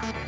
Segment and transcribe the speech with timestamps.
[0.00, 0.21] Bye.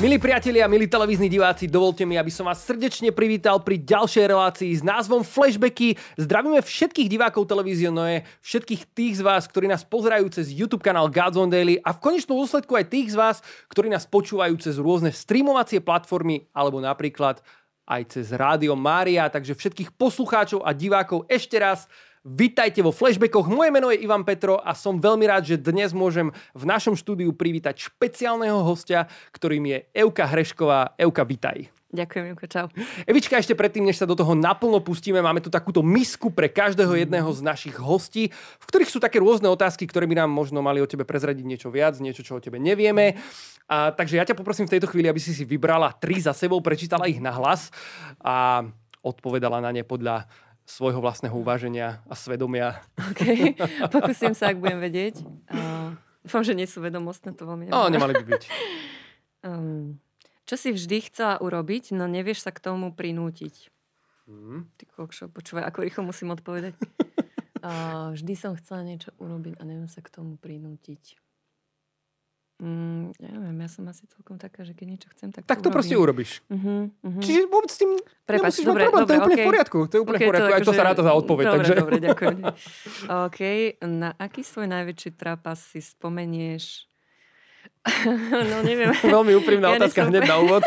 [0.00, 4.72] Milí priatelia, milí televízni diváci, dovolte mi, aby som vás srdečne privítal pri ďalšej relácii
[4.72, 5.92] s názvom Flashbacky.
[6.16, 11.12] Zdravíme všetkých divákov televízie Noe, všetkých tých z vás, ktorí nás pozerajú cez YouTube kanál
[11.12, 14.80] Gods on Daily a v konečnom dôsledku aj tých z vás, ktorí nás počúvajú cez
[14.80, 17.44] rôzne streamovacie platformy alebo napríklad
[17.84, 19.28] aj cez Rádio Mária.
[19.28, 21.84] Takže všetkých poslucháčov a divákov ešte raz
[22.20, 26.28] Vítajte vo Flashbackoch, moje meno je Ivan Petro a som veľmi rád, že dnes môžem
[26.52, 31.00] v našom štúdiu privítať špeciálneho hostia, ktorým je Euka Hrešková.
[31.00, 31.72] Euka, vítaj.
[31.88, 32.68] Ďakujem, Juko, čau.
[33.08, 36.92] Evička, ešte predtým, než sa do toho naplno pustíme, máme tu takúto misku pre každého
[36.92, 40.84] jedného z našich hostí, v ktorých sú také rôzne otázky, ktoré by nám možno mali
[40.84, 43.16] o tebe prezradiť niečo viac, niečo, čo o tebe nevieme.
[43.64, 46.60] A, takže ja ťa poprosím v tejto chvíli, aby si si vybrala tri za sebou,
[46.60, 47.72] prečítala ich na hlas
[48.20, 48.68] a
[49.00, 50.28] odpovedala na ne podľa
[50.70, 52.78] svojho vlastného uváženia a svedomia.
[52.94, 53.58] OK,
[53.94, 55.26] pokúsim sa, ak budem vedieť.
[55.50, 58.44] Uh, dúfam, že nie sú vedomostné, to veľmi No, nemali by byť.
[59.40, 59.96] Um,
[60.44, 63.72] čo si vždy chcela urobiť, no nevieš sa k tomu prinútiť.
[64.28, 64.68] Mm.
[64.76, 66.76] Ty kokšo, počúvaj, ako rýchlo musím odpovedať.
[67.60, 71.20] Uh, vždy som chcela niečo urobiť a neviem sa k tomu prinútiť.
[72.60, 75.72] Mm, ja neviem, ja som asi celkom taká, že keď niečo chcem, tak Tak to,
[75.72, 76.44] to proste urobíš.
[76.52, 77.22] Uh-huh, uh-huh.
[77.24, 77.96] Čiže vôbec s tým
[78.28, 79.40] Prepač, dobre, dobre, to je úplne okay.
[79.40, 79.78] v poriadku.
[79.88, 81.44] To je úplne okay, v poriadku, aj to sa ráta za odpoveď.
[81.48, 81.74] Dobre, takže...
[81.80, 82.38] dobre, ďakujem.
[83.26, 83.40] OK,
[83.88, 86.84] na aký svoj najväčší trapas si spomenieš?
[88.52, 88.92] no neviem.
[89.16, 90.62] Veľmi úprimná ja otázka hneď na úvod.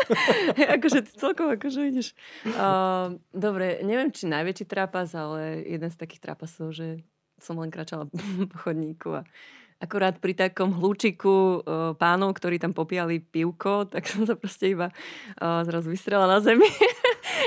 [0.57, 2.17] akože ty celkom akože ideš.
[2.41, 7.05] Uh, dobre, neviem, či najväčší trapas, ale jeden z takých trapasov, že
[7.37, 8.09] som len kračala
[8.49, 9.21] po chodníku a
[9.83, 11.59] akurát pri takom hľúčiku uh,
[11.99, 14.87] pánov, ktorí tam popíjali pivko, tak som sa proste iba
[15.43, 16.71] uh, zrazu vystrela na zemi.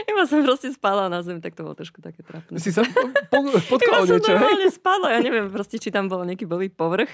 [0.13, 2.63] iba som proste spala na zemi, tak to bolo trošku také trapné.
[2.63, 3.39] Si sa po, po,
[3.77, 7.11] potkala iba niečo, som normálne spala, ja neviem proste, či tam bol nejaký blbý povrch,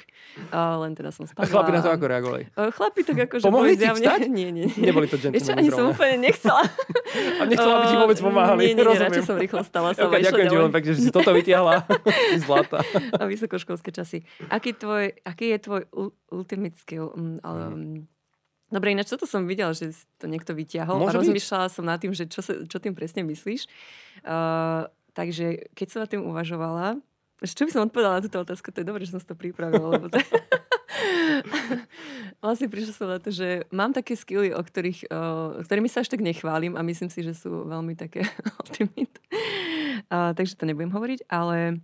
[0.52, 1.48] uh, len teda som spala.
[1.48, 2.42] A chlapi na to ako reagovali?
[2.52, 4.20] Uh, chlapi tak ako, že Pomohli ti vstať?
[4.32, 4.66] Nie, nie, nie.
[4.80, 6.64] Neboli to Vieš čo, ani som úplne nechcela.
[7.40, 8.60] A nechcela, aby ti vôbec pomáhali.
[8.64, 9.92] Nie, nie, nie, radšej som rýchlo stala.
[9.92, 11.84] Sa okay, ďakujem ti veľmi pekne, že si toto vytiahla.
[12.32, 12.80] si zlatá.
[13.12, 14.24] A vysokoškolské časy.
[14.48, 15.82] Aký, tvoj, aký je tvoj
[16.32, 17.12] ultimate skill?
[17.12, 18.08] Um, um,
[18.72, 21.74] Dobre, ináč toto som videla, že to niekto vyťahol Môže a rozmýšľala byť.
[21.76, 23.68] som nad tým, že čo, sa, čo tým presne myslíš.
[24.24, 26.96] Uh, takže keď som nad tým uvažovala,
[27.44, 30.00] čo by som odpovedala na túto otázku, to je dobré, že som si to pripravila,
[30.00, 30.16] lebo to...
[32.42, 36.14] vlastne prišla som na to, že mám také skilly, o ktorých, uh, ktorými sa až
[36.14, 38.24] tak nechválim a myslím si, že sú veľmi také
[38.62, 39.20] ultimate.
[40.08, 41.82] Uh, takže to nebudem hovoriť, ale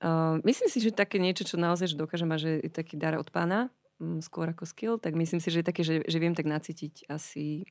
[0.00, 3.20] uh, myslím si, že také niečo, čo naozaj že dokážem a že je taký dar
[3.20, 3.68] od pána,
[4.20, 7.64] skôr ako skill, tak myslím si, že je také, že, že viem tak nacítiť asi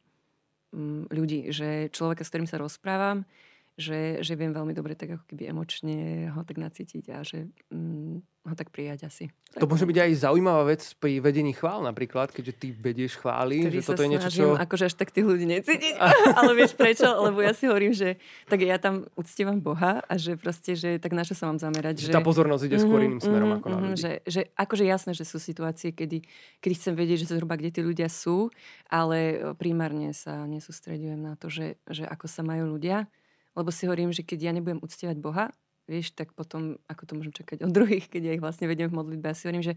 [0.71, 3.27] um, ľudí, že človeka, s ktorým sa rozprávam,
[3.73, 8.21] že, že viem veľmi dobre tak ako keby emočne ho tak nacítiť a že um,
[8.43, 9.31] ho tak prijať asi.
[9.55, 13.79] To môže byť aj zaujímavá vec pri vedení chvál napríklad, keďže ty vedieš chvály, Ktorý
[13.79, 14.47] že toto je niečo, čo...
[14.59, 15.95] akože až tak tých ľudí necítiť,
[16.37, 17.07] ale vieš prečo?
[17.07, 21.15] Lebo ja si hovorím, že tak ja tam uctievam Boha a že proste, že tak
[21.15, 22.03] na čo sa mám zamerať.
[22.03, 23.95] Že, že tá pozornosť ide skôr iným smerom mm, ako na ľudí.
[23.97, 26.21] Že, že akože jasné, že sú situácie, kedy,
[26.59, 28.51] kedy chcem vedieť, že zhruba kde tí ľudia sú,
[28.91, 33.07] ale primárne sa nesústredujem na to, že, že ako sa majú ľudia,
[33.53, 35.45] lebo si hovorím, že keď ja nebudem uctievať Boha,
[35.87, 38.97] vieš, tak potom, ako to môžem čakať od druhých, keď ja ich vlastne vediem v
[38.97, 39.31] modlitbe.
[39.31, 39.73] Ja si hovorím, že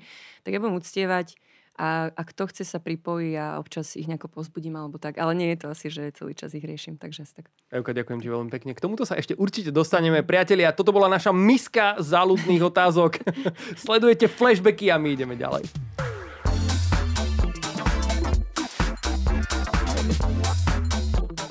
[0.47, 1.37] tak ja budem uctievať
[1.76, 5.20] a, a kto chce sa pripojí a občas ich nejako pozbudím alebo tak.
[5.20, 7.53] Ale nie je to asi, že celý čas ich riešim, takže tak.
[7.69, 8.72] Evka, ďakujem ti veľmi pekne.
[8.72, 10.25] K tomuto sa ešte určite dostaneme.
[10.25, 13.20] Priatelia, toto bola naša miska záľudných otázok.
[13.84, 15.69] Sledujete flashbacky a my ideme ďalej.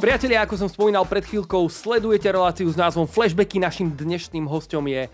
[0.05, 3.57] Priatelia, ako som spomínal pred chvíľkou, sledujete reláciu s názvom Flashbacky.
[3.57, 5.09] Našim dnešným hostom je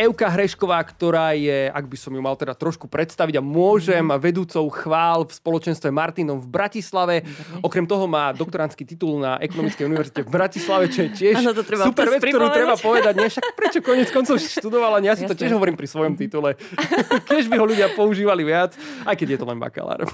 [0.00, 4.16] Euka Hrešková, ktorá je, ak by som ju mal teda trošku predstaviť a môžem, mm.
[4.16, 7.20] vedúcou chvál v spoločenstve Martinom v Bratislave.
[7.20, 7.60] Mm.
[7.60, 11.68] Okrem toho má doktorantský titul na Ekonomickej univerzite v Bratislave, čo je tiež ano, to
[11.68, 13.12] treba super vec, ktorú treba povedať.
[13.20, 15.36] Nie, však prečo konec koncov študovala, ja si Jasne.
[15.36, 16.56] to tiež hovorím pri svojom titule.
[17.28, 18.72] Keď by ho ľudia používali viac,
[19.04, 20.08] aj keď je to len bakalár.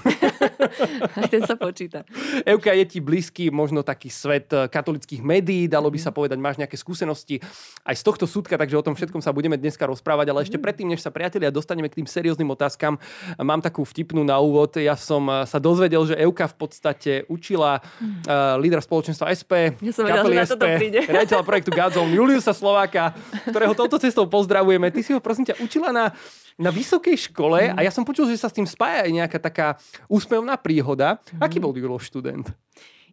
[1.17, 2.03] Aj ten sa počíta.
[2.43, 6.59] Euka, je ti blízky možno taký svet eh, katolických médií, dalo by sa povedať, máš
[6.59, 7.39] nejaké skúsenosti
[7.87, 10.57] aj z tohto súdka, takže o tom všetkom sa budeme dnes dneska rozprávať, ale ešte
[10.57, 10.65] mhm.
[10.65, 12.97] predtým, než sa priatelia dostaneme k tým serióznym otázkam,
[13.37, 14.73] mám takú vtipnú na úvod.
[14.81, 19.93] Ja som eh, sa dozvedel, že Euka v podstate učila uh, lídra spoločenstva SP, ja
[19.93, 20.65] som vedela, že SP,
[21.13, 23.13] riaditeľa projektu Godzone Juliusa Slováka,
[23.45, 24.89] ktorého touto cestou pozdravujeme.
[24.89, 26.09] Ty si ho prosím ťa učila na
[26.57, 29.67] na vysokej škole a ja som počul, že sa s tým spája aj nejaká taká
[30.09, 31.21] úspevná príhoda.
[31.37, 32.49] Aký bol Julo študent?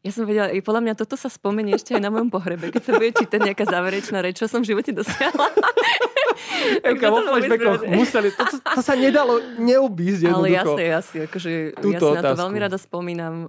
[0.04, 2.92] Ja som vedela, podľa mňa toto sa spomenie ešte aj na mojom pohrebe, keď sa
[2.92, 5.48] bude čítať nejaká záverečná reč, čo som v živote dosiahla.
[6.92, 10.44] Eka, vo flashbackoch museli, to, to, sa nedalo neobísť jednoducho.
[10.44, 11.50] Ale jasne, jasne, akože
[11.88, 13.34] ja si na to veľmi rada spomínam.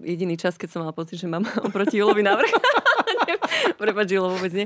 [0.00, 2.52] jediný čas, keď som mala pocit, že mám oproti Julovi návrh.
[3.80, 4.64] Prepač, Julo, vôbec nie.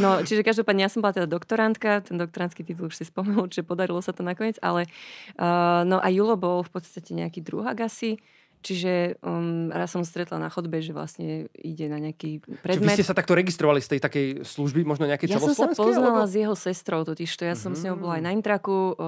[0.00, 3.60] no, čiže každopádne ja som bola teda doktorantka, ten doktorantský titul už si spomenul, že
[3.60, 4.88] podarilo sa to nakoniec, ale
[5.36, 8.16] uh, no a Julo bol v podstate nejaký druhák asi,
[8.64, 12.82] Čiže um, raz som stretla na chodbe, že vlastne ide na nejaký predmet.
[12.82, 15.70] Čiže vy ste sa takto registrovali z tej takej služby, možno nejaké Ja som sa
[15.70, 16.30] poznala alebo?
[16.30, 17.82] s jeho sestrou, totiž to ja som mm-hmm.
[17.82, 18.98] s ňou bola aj na intraku,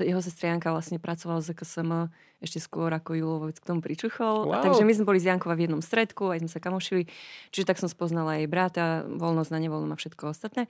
[0.00, 2.08] jeho sestrianka vlastne pracovala z KSM
[2.42, 4.50] ešte skôr ako Julovec k tomu pričuchol.
[4.50, 4.66] Wow.
[4.66, 7.06] Takže my sme boli z Jankova v jednom stredku, aj sme sa kamošili.
[7.54, 10.66] Čiže tak som spoznala jej brata, voľnosť na nevoľnom a všetko ostatné.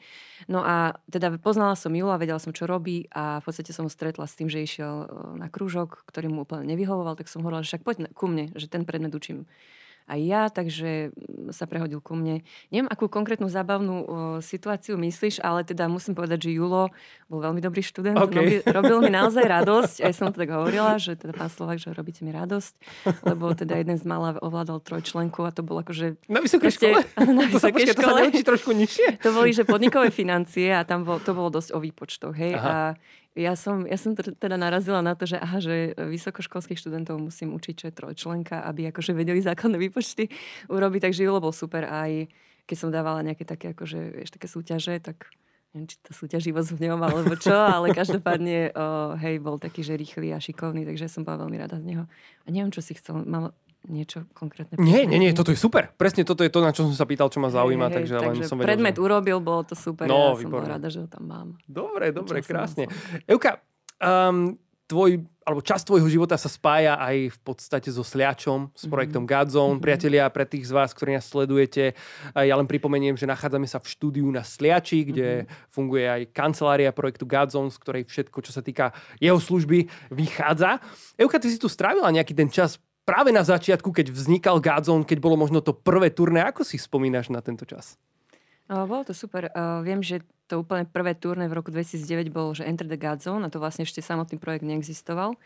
[0.47, 3.91] No a teda poznala som Jula, vedela som, čo robí a v podstate som ho
[3.91, 5.09] stretla s tým, že išiel
[5.41, 8.69] na krúžok, ktorý mu úplne nevyhovoval, tak som hovorila, že však poď ku mne, že
[8.69, 9.49] ten predmet učím
[10.13, 12.45] aj ja, takže mm, sa prehodil ku mne.
[12.69, 14.05] Neviem, akú konkrétnu zábavnú o,
[14.45, 16.93] situáciu myslíš, ale teda musím povedať, že Julo
[17.33, 18.21] bol veľmi dobrý študent.
[18.21, 18.37] Okay.
[18.37, 19.97] Robil, robil mi naozaj radosť.
[20.05, 22.73] Aj som to tak hovorila, že teda pán Slovak, že robíte mi radosť,
[23.25, 26.21] lebo teda jeden z mala ovládal trojčlenku a to bolo akože...
[26.29, 27.01] Na vysokej škole?
[27.41, 28.21] Na vysokej to sa, počkej, škole.
[28.29, 29.09] To sa trošku nižšie?
[29.25, 32.53] To boli, že podnikové financie a tam bol, to bolo dosť o výpočtoch, hej.
[32.61, 32.69] Aha.
[32.69, 32.77] A
[33.33, 37.75] ja som, ja som teda narazila na to, že aha, že vysokoškolských študentov musím učiť,
[37.75, 40.29] čo je trojčlenka, aby akože vedeli základné výpočty
[40.69, 42.29] urobiť, takže Julo bol super aj
[42.67, 45.29] keď som dávala nejaké také, akože, vieš, také súťaže, tak
[45.73, 48.85] neviem, či to súťaživosť v ňom alebo čo, ale každopádne, o,
[49.19, 52.05] hej, bol taký, že rýchly a šikovný, takže som bola veľmi rada z neho.
[52.45, 53.51] A neviem, čo si chcel, mám,
[53.89, 54.79] niečo konkrétne?
[54.79, 55.91] Nie, nie, nie, toto je super.
[55.95, 57.91] Presne toto je to, na čo som sa pýtal, čo ma zaujíma.
[57.91, 59.03] Hej, takže, takže len som vedel, predmet že...
[59.03, 60.07] urobil, bolo to super.
[60.07, 61.49] No, ja som bola rada, že ho tam mám.
[61.67, 62.87] Dobre, dobre, krásne.
[63.27, 63.59] Euka,
[63.99, 64.55] um,
[64.93, 68.91] tvoj, alebo časť tvojho života sa spája aj v podstate so Sliačom, s mhm.
[68.93, 69.41] projektom mm-hmm.
[69.41, 69.73] Godzone.
[69.73, 69.87] Mm-hmm.
[69.89, 71.97] Priatelia, pre tých z vás, ktorí nás sledujete,
[72.37, 75.73] ja len pripomeniem, že nachádzame sa v štúdiu na Sliači, kde mm-hmm.
[75.73, 80.79] funguje aj kancelária projektu Godzone, z ktorej všetko, čo sa týka jeho služby, vychádza.
[81.17, 82.77] Euka, ty si tu strávila nejaký ten čas
[83.13, 87.29] práve na začiatku, keď vznikal Godzone, keď bolo možno to prvé turné, ako si spomínaš
[87.29, 88.01] na tento čas?
[88.73, 89.53] Uh, bolo to super.
[89.53, 93.45] Uh, viem, že to úplne prvé turné v roku 2009 bolo, že Enter the Godzone
[93.45, 95.37] a to vlastne ešte samotný projekt neexistoval.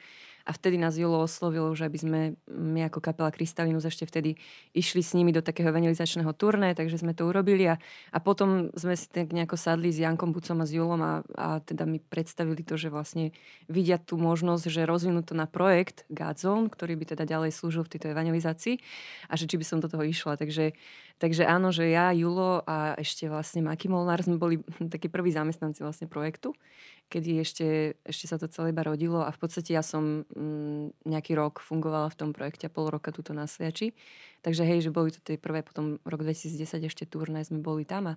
[0.47, 4.39] A vtedy nás Julo oslovilo, že aby sme my ako kapela Krystalinus ešte vtedy
[4.79, 7.83] išli s nimi do takého evangelizačného turné, takže sme to urobili a,
[8.15, 11.59] a potom sme si tak nejako sadli s Jankom Bucom a s Julom a, a
[11.59, 13.35] teda mi predstavili to, že vlastne
[13.67, 17.99] vidia tú možnosť, že rozvinú to na projekt Godzone, ktorý by teda ďalej slúžil v
[17.99, 18.79] tejto evangelizácii
[19.27, 20.39] a že či by som do toho išla.
[20.39, 20.79] Takže
[21.17, 24.61] Takže áno, že ja, Julo a ešte vlastne Maki Molnár sme boli
[24.93, 26.53] takí prví zamestnanci vlastne projektu
[27.07, 27.67] kedy ešte,
[28.03, 32.11] ešte sa to celé iba rodilo a v podstate ja som mm, nejaký rok fungovala
[32.11, 33.95] v tom projekte a pol roka tuto na Sliači.
[34.43, 38.11] Takže hej, že boli to tie prvé, potom rok 2010 ešte turné sme boli tam
[38.11, 38.15] a,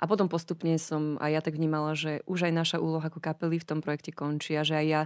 [0.00, 3.60] a potom postupne som aj ja tak vnímala, že už aj naša úloha ako kapely
[3.60, 5.02] v tom projekte končí a že aj ja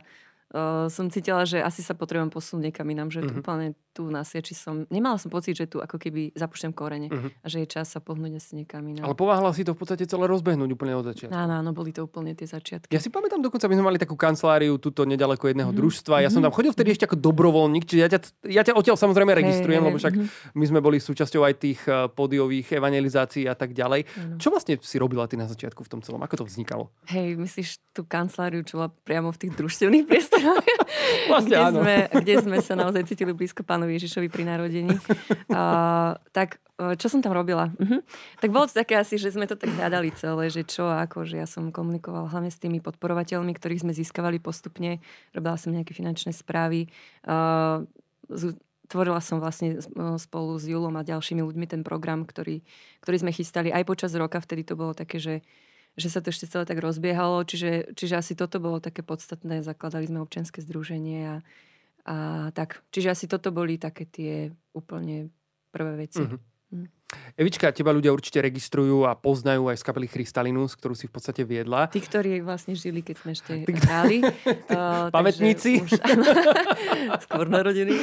[0.55, 3.43] uh, som cítila, že asi sa potrebujem posunúť niekam inám, že mm-hmm.
[3.43, 7.31] úplne tu na sieči som, nemala som pocit, že tu ako keby zapušťam korene mm-hmm.
[7.43, 9.07] a že je čas sa pohnúť asi niekam inám.
[9.07, 11.31] Ale pováhala si to v podstate celé rozbehnúť úplne od začiatku.
[11.31, 12.91] Áno, áno, boli to úplne tie začiatky.
[12.91, 15.79] Ja si pamätám dokonca, my sme mali takú kanceláriu tuto nedaleko jedného mm-hmm.
[15.79, 16.27] družstva.
[16.27, 16.51] Ja som mhm.
[16.51, 18.19] tam chodil vtedy ešte ako dobrovoľník, čiže ja ťa,
[18.51, 20.59] ja ťa odtiaľ samozrejme registrujem, hey, lebo však mm-hmm.
[20.59, 24.07] my sme boli súčasťou aj tých eh, podiových evangelizácií a tak ďalej.
[24.07, 24.39] Mm-hmm.
[24.43, 26.19] Čo vlastne si robila ty na začiatku v tom celom?
[26.27, 26.91] Ako to vznikalo?
[27.07, 30.44] Hej, myslíš tú kanceláriu, čo bola priamo v tých družstevných priestoroch?
[31.31, 31.81] vlastne kde, áno.
[31.83, 34.95] Sme, kde sme sa naozaj cítili blízko pánovi Ježišovi pri narodení.
[35.49, 37.71] Uh, tak čo som tam robila?
[37.79, 38.03] Uh-huh.
[38.43, 41.39] Tak bolo to také asi, že sme to tak hľadali celé, že čo ako, že
[41.39, 44.99] ja som komunikovala hlavne s tými podporovateľmi, ktorých sme získavali postupne.
[45.31, 46.91] Robila som nejaké finančné správy.
[47.23, 47.87] Uh,
[48.91, 49.79] tvorila som vlastne
[50.19, 52.67] spolu s Julom a ďalšími ľuďmi ten program, ktorý,
[53.01, 54.43] ktorý sme chystali aj počas roka.
[54.43, 55.47] Vtedy to bolo také, že
[55.95, 59.63] že sa to ešte celé tak rozbiehalo, čiže, čiže asi toto bolo také podstatné.
[59.63, 61.37] Zakladali sme občianske združenie a,
[62.07, 62.17] a
[62.51, 62.83] tak.
[62.91, 65.31] Čiže asi toto boli také tie úplne
[65.71, 66.23] prvé veci.
[66.27, 66.55] Mm-hmm.
[67.39, 71.43] Evička, teba ľudia určite registrujú a poznajú aj z kapely Chrystalinus, ktorú si v podstate
[71.47, 71.87] viedla.
[71.87, 74.19] Tí, ktorí vlastne žili, keď sme ešte Tí, hrali.
[74.71, 75.83] Uh, Pamätníci?
[75.83, 75.95] Už,
[77.27, 77.95] skôr narodení.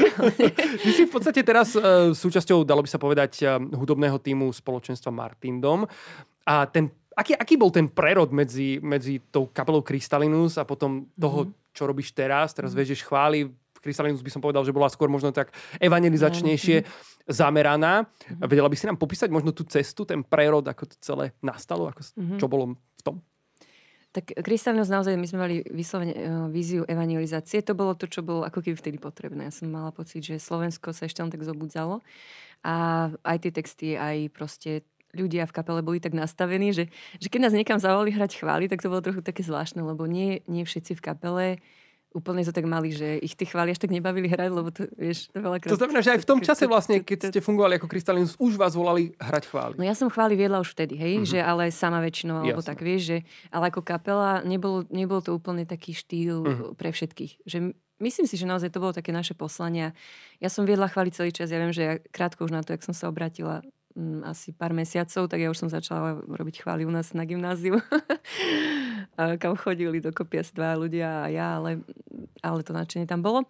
[0.80, 5.12] Ty si v podstate teraz uh, súčasťou, dalo by sa povedať, uh, hudobného týmu spoločenstva
[5.12, 5.88] Martindom.
[6.48, 11.48] A ten aký, aký bol ten prerod medzi, medzi tou kapelou Krystalinus a potom toho,
[11.48, 11.74] mm-hmm.
[11.76, 12.56] čo robíš teraz?
[12.56, 12.82] Teraz mm-hmm.
[12.88, 13.52] vežeš chvály.
[13.82, 15.50] Krystalinus by som povedal, že bola skôr možno tak
[15.82, 17.32] evangelizačnejšie mm-hmm.
[17.34, 18.06] zameraná.
[18.06, 18.46] Mm-hmm.
[18.46, 21.90] Vedela by si nám popísať možno tú cestu, ten prerod, ako to celé nastalo?
[21.90, 22.38] Ako, mm-hmm.
[22.38, 23.16] Čo bolo v tom?
[24.12, 27.64] Tak Kristálinos naozaj, my sme mali vyslovene uh, víziu evangelizácie.
[27.64, 29.48] To bolo to, čo bolo ako keby vtedy potrebné.
[29.48, 32.04] Ja som mala pocit, že Slovensko sa ešte len tak zobudzalo.
[32.62, 37.50] A aj tie texty, aj proste ľudia v kapele boli tak nastavení, že, že keď
[37.50, 40.98] nás niekam zavolali hrať chvály, tak to bolo trochu také zvláštne, lebo nie, nie všetci
[40.98, 41.48] v kapele
[42.12, 45.32] úplne to tak mali, že ich tie chvály až tak nebavili hrať, lebo to, vieš,
[45.32, 45.72] veľakrát...
[45.72, 48.76] To znamená, že aj v tom čase vlastne, keď ste fungovali ako Krystalinus, už vás
[48.76, 49.76] volali hrať chvály.
[49.80, 51.32] No ja som chvály viedla už vtedy, hej, mm-hmm.
[51.32, 55.64] že ale sama väčšinou, alebo tak, vieš, že ale ako kapela nebol, nebol to úplne
[55.64, 56.76] taký štýl mm-hmm.
[56.76, 57.48] pre všetkých.
[57.48, 57.58] Že
[58.04, 59.96] myslím si, že naozaj to bolo také naše poslania.
[60.44, 62.84] Ja som viedla chváli celý čas, ja viem, že ja krátko už na to, jak
[62.84, 63.64] som sa obratila
[63.96, 67.80] mm, asi pár mesiacov, tak ja už som začala robiť chvály u nás na gymnáziu.
[69.42, 71.84] kam chodili dokopy asi dva ľudia a ja, ale,
[72.42, 73.46] ale to nadšenie tam bolo.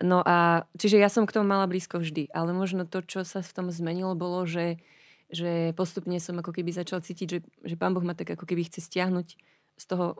[0.00, 3.40] No a čiže ja som k tomu mala blízko vždy, ale možno to, čo sa
[3.40, 4.78] v tom zmenilo, bolo, že,
[5.32, 8.68] že postupne som ako keby začala cítiť, že, že pán Boh ma tak ako keby
[8.68, 10.16] chce stiahnuť z, toho,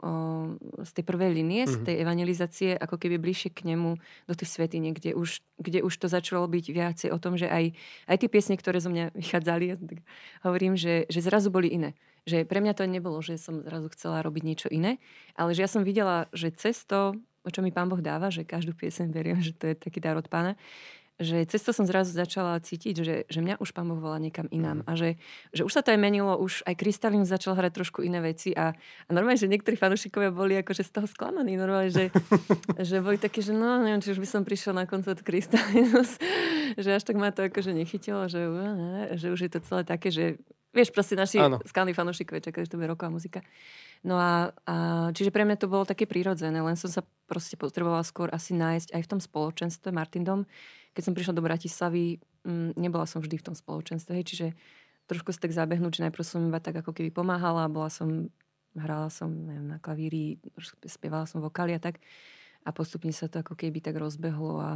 [0.85, 1.75] z tej prvej linie, mm-hmm.
[1.75, 1.87] z mhm.
[1.89, 3.97] tej evangelizácie, ako keby bližšie k nemu
[4.29, 7.73] do tej svetine, kde už, kde už to začalo byť viacej o tom, že aj,
[8.07, 9.99] aj tie piesne, ktoré zo mňa vychádzali, tak
[10.45, 11.97] hovorím, že, že zrazu boli iné.
[12.29, 15.01] Že pre mňa to nebolo, že som zrazu chcela robiť niečo iné,
[15.39, 18.77] ale že ja som videla, že cesto, o čo mi Pán Boh dáva, že každú
[18.77, 20.59] pieseň beriem, že to je taký dar od Pána,
[21.16, 24.44] že cez to som zrazu začala cítiť, že, že mňa už pán Boh volá niekam
[24.52, 24.85] inám.
[24.85, 24.87] Mm.
[24.88, 25.11] A že,
[25.56, 28.76] že už sa to aj menilo, už aj Kristalín začal hrať trošku iné veci a,
[28.76, 31.56] a normálne, že niektorí fanúšikovia boli akože z toho sklamaní.
[31.56, 32.12] Normálne, že,
[32.88, 36.20] že boli takí, že no, neviem, či už by som prišiel na koncert Kristalínus,
[36.85, 38.44] že až tak ma to akože nechytilo, že,
[39.16, 40.37] že už je to celé také, že
[40.76, 43.40] vieš, proste naši skalní fanúšikovia čakajú, že to bude roková muzika.
[44.04, 44.75] No a, a
[45.16, 48.92] čiže pre mňa to bolo také prirodzené, len som sa proste potrebovala skôr asi nájsť
[48.92, 50.44] aj v tom spoločenstve Martin Dom,
[50.97, 54.47] keď som prišla do Bratislavy, m, mm, nebola som vždy v tom spoločenstve, hej, čiže
[55.12, 58.33] trošku sa tak zabehnúť, že najprv som iba tak ako keby pomáhala, bola som,
[58.73, 60.41] hrala som neviem, na klavíri,
[60.88, 62.00] spievala som vokály a tak
[62.67, 64.71] a postupne sa to ako keby tak rozbehlo a,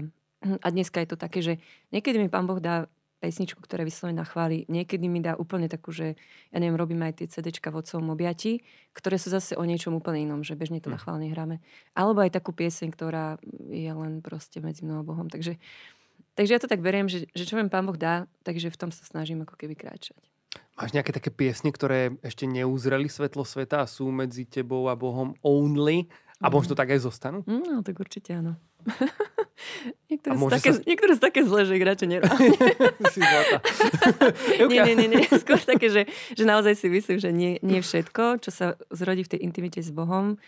[0.63, 1.59] a dneska je to také, že
[1.91, 2.87] niekedy mi pán Boh dá
[3.21, 4.65] pesničku, ktorá vyslovene na chváli.
[4.73, 6.17] Niekedy mi dá úplne takú, že
[6.49, 8.65] ja neviem, robím aj tie CDčka v otcovom objati,
[8.97, 11.05] ktoré sú zase o niečom úplne inom, že bežne to na hm.
[11.05, 11.61] chválne hráme.
[11.93, 13.37] Alebo aj takú pieseň, ktorá
[13.69, 15.29] je len proste medzi mnou a Bohom.
[15.29, 15.61] Takže
[16.35, 18.91] Takže ja to tak beriem, že, že čo mi Pán Boh dá, takže v tom
[18.91, 20.21] sa snažím ako keby kráčať.
[20.81, 25.37] Máš nejaké také piesne, ktoré ešte neuzreli svetlo sveta a sú medzi tebou a Bohom
[25.45, 26.09] only
[26.41, 26.53] a mm.
[26.57, 27.45] možno tak aj zostanú?
[27.45, 28.57] Mm, no, tak určite áno.
[30.11, 30.81] niektoré, sú také, sa...
[30.89, 32.33] niektoré sú také zlé, že ich radšej nerám.
[34.73, 35.25] nie, nie, nie, nie.
[35.29, 39.37] Skôr také, že, že naozaj si myslím, že nie, nie všetko, čo sa zrodí v
[39.37, 40.41] tej intimite s Bohom,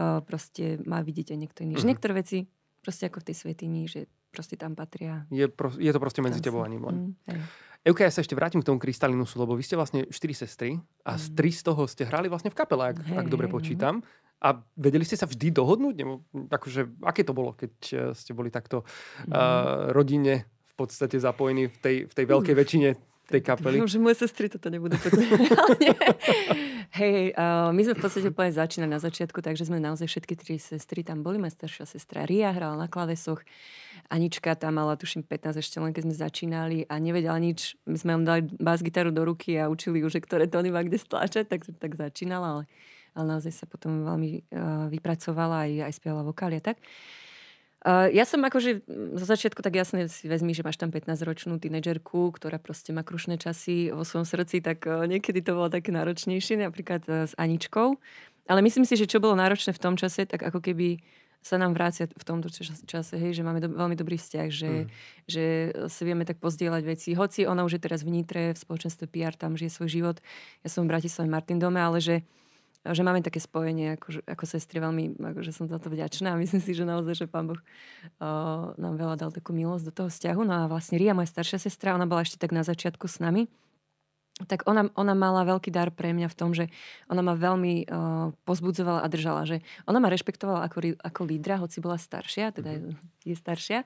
[0.00, 1.76] uh, proste má vidieť aj niekto iný.
[1.76, 1.80] Mm.
[1.80, 1.92] Že mhm.
[1.92, 2.38] niektoré veci,
[2.80, 5.22] proste ako v tej svetini, že proste tam patria.
[5.30, 6.96] Je, pro, je to proste medzi tebou a ním len.
[7.22, 7.38] Mm,
[7.86, 11.14] Euka, ja sa ešte vrátim k tomu Kristalinusu, lebo vy ste vlastne štyri sestry a
[11.14, 11.34] z mm.
[11.38, 13.54] tri z toho ste hrali vlastne v kapele, ak, hey, ak dobre no.
[13.54, 14.02] počítam.
[14.42, 15.94] A vedeli ste sa vždy dohodnúť?
[15.94, 19.30] Nebo, akože, aké to bolo, keď eh, ste boli takto mm.
[19.30, 23.80] uh, rodine v podstate zapojení v tej, v tej veľkej väčšine tej kapely.
[23.80, 25.24] Dúfam, že moje sestry toto nebudú počuť.
[27.00, 30.60] hej, uh, my sme v podstate úplne začínali na začiatku, takže sme naozaj všetky tri
[30.60, 31.40] sestry tam boli.
[31.40, 33.40] Moja staršia sestra Ria hrala na klavesoch,
[34.12, 37.80] Anička tam mala tuším 15 ešte len keď sme začínali a nevedela nič.
[37.88, 41.00] My sme vám dali bas gitaru do ruky a učili už, ktoré tóny má kde
[41.00, 42.64] stláčať, tak, tak začínala, ale,
[43.16, 46.76] ale naozaj sa potom veľmi uh, vypracovala aj, aj spievala vokály a tak.
[46.76, 47.23] Uh,
[47.84, 48.88] ja som akože
[49.20, 53.36] za začiatku tak jasne si vezmi, že máš tam 15-ročnú tínedžerku, ktorá proste má krušné
[53.36, 58.00] časy vo svojom srdci, tak uh, niekedy to bolo také náročnejšie, napríklad uh, s Aničkou.
[58.48, 61.04] Ale myslím si, že čo bolo náročné v tom čase, tak ako keby
[61.44, 62.48] sa nám vrácia v tomto
[62.88, 64.86] čase, hej, že máme do, veľmi dobrý vzťah, že, mm.
[65.28, 65.44] že
[65.92, 67.12] si vieme tak pozdieľať veci.
[67.12, 70.16] Hoci ona už je teraz v Nitre, v spoločenstve PR, tam žije svoj život.
[70.64, 72.24] Ja som v Bratislave Martin dome, ale že
[72.92, 76.60] že máme také spojenie ako, ako sestry, veľmi akože som za to vďačná a myslím
[76.60, 80.40] si, že naozaj, že pán Boh uh, nám veľa dal takú milosť do toho vzťahu.
[80.44, 83.48] No a vlastne Ria, moja staršia sestra, ona bola ešte tak na začiatku s nami,
[84.34, 86.66] tak ona, ona mala veľký dar pre mňa v tom, že
[87.06, 91.78] ona ma veľmi uh, pozbudzovala a držala, že ona ma rešpektovala ako, ako lídra, hoci
[91.78, 93.30] bola staršia, teda mm-hmm.
[93.30, 93.78] je staršia,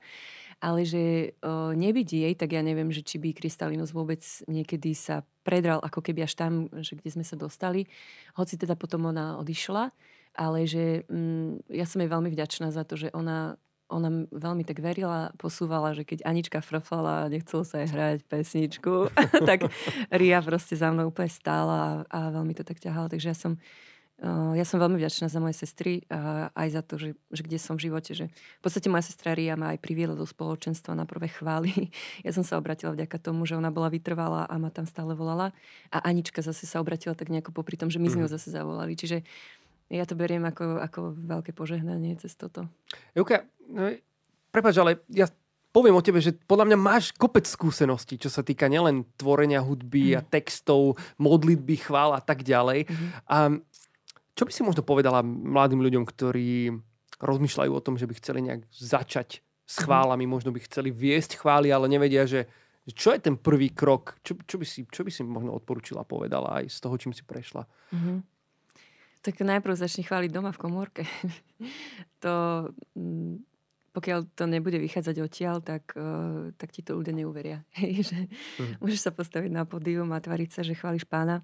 [0.57, 5.21] ale že uh, nebyť jej, tak ja neviem, že či by Kristalinus vôbec niekedy sa
[5.45, 7.85] predral ako keby až tam, že kde sme sa dostali.
[8.33, 9.93] Hoci teda potom ona odišla,
[10.33, 13.53] ale že um, ja som jej veľmi vďačná za to, že ona
[13.89, 19.09] ona veľmi tak verila, posúvala, že keď Anička frflala a nechcelo sa jej hrať pesničku,
[19.49, 19.67] tak
[20.13, 23.09] Ria proste za mnou úplne stála a, a veľmi to tak ťahala.
[23.09, 23.57] Takže ja som
[24.51, 27.79] ja som veľmi vďačná za moje sestry a aj za to, že, že kde som
[27.79, 28.11] v živote.
[28.11, 31.71] Že v podstate moja sestra Ria ma aj priviedla do spoločenstva na prvé chvály.
[32.27, 35.55] Ja som sa obratila vďaka tomu, že ona bola vytrvalá a ma tam stále volala.
[35.87, 38.35] A Anička zase sa obratila tak nejako popri tom, že my sme ju mhm.
[38.35, 38.91] zase zavolali.
[38.99, 39.23] Čiže
[39.89, 42.67] ja to beriem ako, ako veľké požehnanie cez toto.
[43.15, 43.93] Juka, no,
[44.49, 45.29] prepáč, ale ja
[45.69, 50.13] poviem o tebe, že podľa mňa máš kopec skúseností, čo sa týka nielen tvorenia hudby
[50.13, 50.17] mm.
[50.17, 52.89] a textov, modlitby, chvál a tak ďalej.
[52.89, 53.09] Mm-hmm.
[53.29, 53.37] A
[54.33, 56.73] čo by si možno povedala mladým ľuďom, ktorí
[57.19, 59.83] rozmýšľajú o tom, že by chceli nejak začať s mhm.
[59.85, 62.49] chválami, možno by chceli viesť chvály, ale nevedia, že
[62.89, 64.17] čo je ten prvý krok?
[64.25, 67.21] Čo, čo, by, si, čo by si možno odporúčila, povedala aj z toho, čím si
[67.21, 67.69] prešla?
[67.93, 68.17] Mm-hmm.
[69.19, 71.03] Tak najprv začni chváliť doma v komórke.
[72.23, 72.33] to,
[72.97, 73.45] mm,
[73.99, 77.67] pokiaľ to nebude vychádzať odtiaľ, tak, uh, tak ti to ľudia neuveria.
[77.83, 78.19] Hej, že
[78.55, 78.79] mm.
[78.79, 81.43] Môžeš sa postaviť na pódium a tvariť sa, že chváliš pána.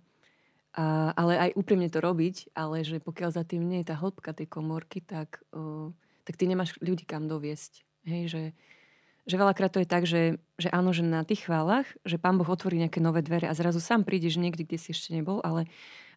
[0.72, 4.32] A, ale aj úprimne to robiť, ale že pokiaľ za tým nie je tá hĺbka
[4.32, 5.92] tej komórky, tak, uh,
[6.24, 7.84] tak ty nemáš ľudí kam doviesť.
[8.08, 8.44] Hej, že,
[9.28, 12.48] že veľakrát to je tak, že, že áno, že na tých chválach, že pán Boh
[12.48, 15.68] otvorí nejaké nové dvere a zrazu sám prídeš niekde, kde si ešte nebol, ale,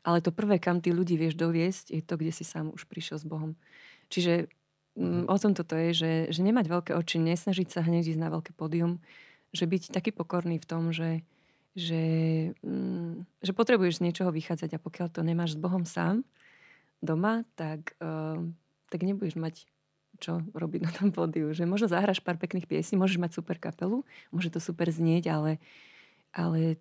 [0.06, 3.18] ale to prvé, kam tí ľudí vieš doviesť, je to, kde si sám už prišiel
[3.18, 3.58] s Bohom.
[4.08, 4.50] Čiže
[5.30, 8.52] o tom toto je, že, že nemať veľké oči, nesnažiť sa hneď ísť na veľké
[8.58, 8.98] pódium,
[9.54, 11.22] že byť taký pokorný v tom, že,
[11.78, 12.02] že,
[12.60, 16.26] mm, že potrebuješ z niečoho vychádzať a pokiaľ to nemáš s Bohom sám
[16.98, 18.42] doma, tak, uh,
[18.90, 19.54] tak nebudeš mať
[20.18, 21.54] čo robiť na tom pódiu.
[21.54, 24.02] Že možno zahraš pár pekných piesní, môžeš mať super kapelu,
[24.34, 25.62] môže to super znieť, ale,
[26.34, 26.76] ale,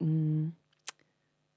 [0.00, 0.56] mm,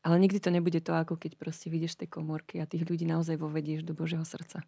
[0.04, 3.40] ale nikdy to nebude to, ako keď proste vidieš tej komorky a tých ľudí naozaj
[3.40, 4.68] vovedieš do Božieho srdca.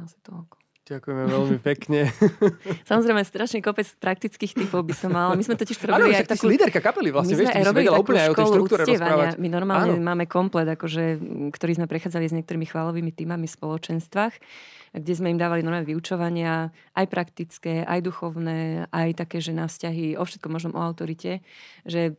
[0.00, 0.66] Asi toľko.
[0.86, 2.14] Ďakujeme veľmi pekne.
[2.90, 5.34] Samozrejme, strašne kopec praktických typov by som mala.
[5.34, 6.46] My sme totiž to robili aj takú...
[6.46, 9.34] líderka kapely vlastne, my vieš, ty robili úplne aj o tej štruktúre rozprávať.
[9.42, 10.06] My normálne Áno.
[10.06, 11.18] máme komplet, akože,
[11.50, 14.34] ktorý sme prechádzali s niektorými chválovými týmami v spoločenstvách,
[14.94, 20.14] kde sme im dávali normálne vyučovania, aj praktické, aj duchovné, aj také, že na vzťahy,
[20.14, 21.42] o všetkom možnom o autorite,
[21.82, 22.14] že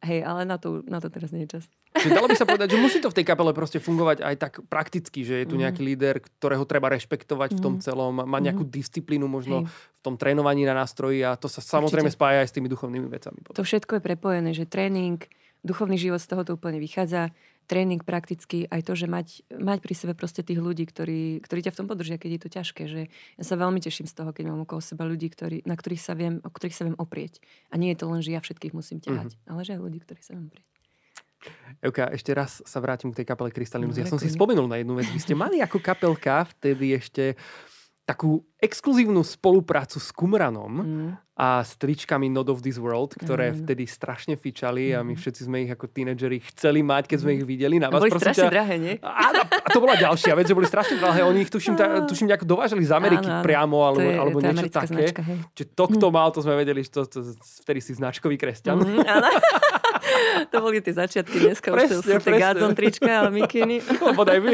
[0.00, 1.68] hej, ale na to, na to teraz nie je čas.
[1.96, 4.52] Čiže dalo by sa povedať, že musí to v tej kapele proste fungovať aj tak
[4.68, 5.62] prakticky, že je tu mhm.
[5.66, 7.82] nejaký líder, ktorého treba rešpektovať v tom mhm.
[7.82, 8.72] celom, má nejakú mhm.
[8.72, 12.18] disciplínu možno v tom trénovaní na nástroji a to sa samozrejme Určite.
[12.20, 13.42] spája aj s tými duchovnými vecami.
[13.42, 13.58] Potom.
[13.58, 15.18] To všetko je prepojené, že tréning,
[15.66, 17.34] duchovný život z toho to úplne vychádza,
[17.66, 21.74] tréning prakticky, aj to, že mať, mať pri sebe proste tých ľudí, ktorí, ktorí ťa
[21.74, 22.82] v tom podržia, keď je to ťažké.
[22.86, 26.02] Že ja sa veľmi teším z toho, keď mám okolo seba ľudí, ktorí, na ktorých
[26.02, 27.42] sa viem, o ktorých sa viem oprieť.
[27.74, 29.50] A nie je to len, že ja všetkých musím ťahať, mm-hmm.
[29.50, 30.75] ale že aj ľudí, ktorých sa viem oprieť.
[31.84, 33.96] Euka, ešte raz sa vrátim k tej kapele Krystalinus.
[33.96, 35.06] No, ja som si spomenul na jednu vec.
[35.12, 37.36] Vy ste mali ako kapelka vtedy ešte
[38.06, 41.10] takú exkluzívnu spoluprácu s Kumranom mm.
[41.36, 43.56] a s tričkami Not of This World, ktoré mm.
[43.60, 44.96] vtedy strašne fičali mm.
[44.96, 45.20] a my mm.
[45.20, 47.76] všetci sme ich ako tínedžeri chceli mať, keď sme ich videli.
[47.76, 48.52] Na vás, boli strašne ťa...
[48.52, 48.94] drahé, nie?
[49.04, 51.20] A, a to bola ďalšia vec, že boli strašne drahé.
[51.28, 53.44] Oni ich tuším, ta, tuším nejako dovážali z Ameriky áno, áno.
[53.44, 55.12] priamo, alebo, je, alebo niečo také.
[55.12, 56.14] Značka, Čiže to, kto mm.
[56.16, 57.18] mal, to sme vedeli, že to, to,
[57.60, 58.80] vtedy si značkový kresťan.
[58.80, 59.04] Mm,
[60.52, 63.84] to boli tie začiatky, dneska presne, už to sú tie Gadzon trička, ale mikiny.
[64.00, 64.48] No, bodaj by.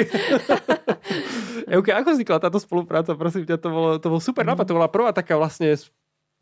[1.73, 3.15] Euke, ako vznikla táto spolupráca?
[3.17, 4.67] Prosím ťa, to bolo, to bol super nápad.
[4.67, 5.79] To bola prvá taká vlastne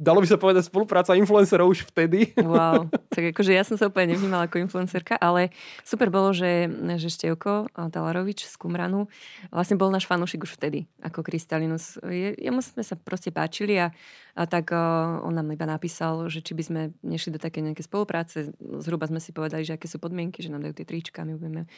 [0.00, 2.32] dalo by sa povedať spolupráca influencerov už vtedy.
[2.40, 5.52] Wow, tak akože ja som sa úplne nevnímala ako influencerka, ale
[5.84, 9.12] super bolo, že, že Števko Talarovič z Kumranu
[9.52, 12.00] vlastne bol náš fanúšik už vtedy, ako Krystalinus.
[12.08, 13.92] Je, jemu sme sa proste páčili a,
[14.32, 17.84] a tak uh, on nám iba napísal, že či by sme nešli do také nejaké
[17.84, 18.56] spolupráce.
[18.80, 21.68] Zhruba sme si povedali, že aké sú podmienky, že nám dajú tie trička, my budeme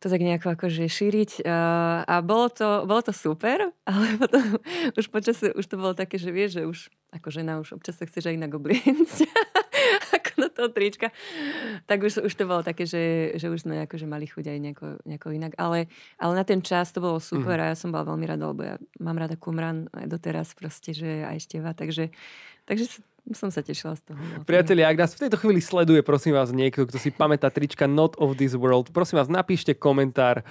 [0.00, 1.44] to tak nejako akože šíriť.
[2.08, 4.56] A bolo to, bolo to super, ale potom
[4.96, 6.78] už počasie už to bolo také, že vieš, že už
[7.10, 9.26] ako žena už občas sa chceš aj inak obliecť
[10.16, 11.10] ako do toho trička.
[11.84, 14.86] Tak už, už to bolo také, že, že už sme akože mali chuť aj nejako,
[15.04, 15.52] nejako inak.
[15.58, 17.62] Ale, ale na ten čas to bolo super mm.
[17.66, 21.26] a ja som bola veľmi rada, lebo ja mám rada Kumran aj doteraz proste, že
[21.26, 21.74] aj Števa.
[21.74, 22.14] Takže,
[22.64, 23.02] takže
[23.34, 24.20] som sa tešila z toho.
[24.44, 28.18] Priatelia, ak nás v tejto chvíli sleduje, prosím vás, niekto, kto si pamätá trička Not
[28.18, 30.42] of this World, prosím vás, napíšte komentár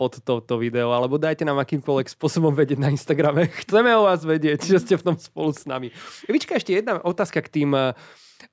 [0.00, 3.50] pod toto video, alebo dajte nám akýmkoľvek spôsobom vedieť na Instagrame.
[3.62, 5.94] Chceme o vás vedieť, že ste v tom spolu s nami.
[6.26, 7.70] Vička, ešte jedna otázka k tým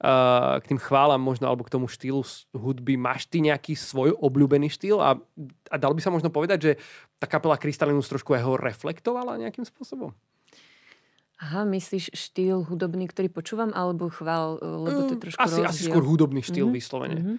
[0.01, 2.25] Uh, k tým chválam možno, alebo k tomu štýlu
[2.57, 2.97] hudby.
[2.97, 4.97] Máš ty nejaký svoj obľúbený štýl?
[4.97, 5.13] A,
[5.69, 6.71] a dal by sa možno povedať, že
[7.21, 10.11] tá kapela Krystalinus trošku jeho reflektovala nejakým spôsobom?
[11.35, 15.67] Aha, myslíš štýl hudobný, ktorý počúvam, alebo chvál, lebo to je mm, trošku asi, rozdiel.
[15.67, 16.79] asi skôr hudobný štýl mm-hmm.
[16.79, 17.19] vyslovene.
[17.19, 17.37] Mm-hmm.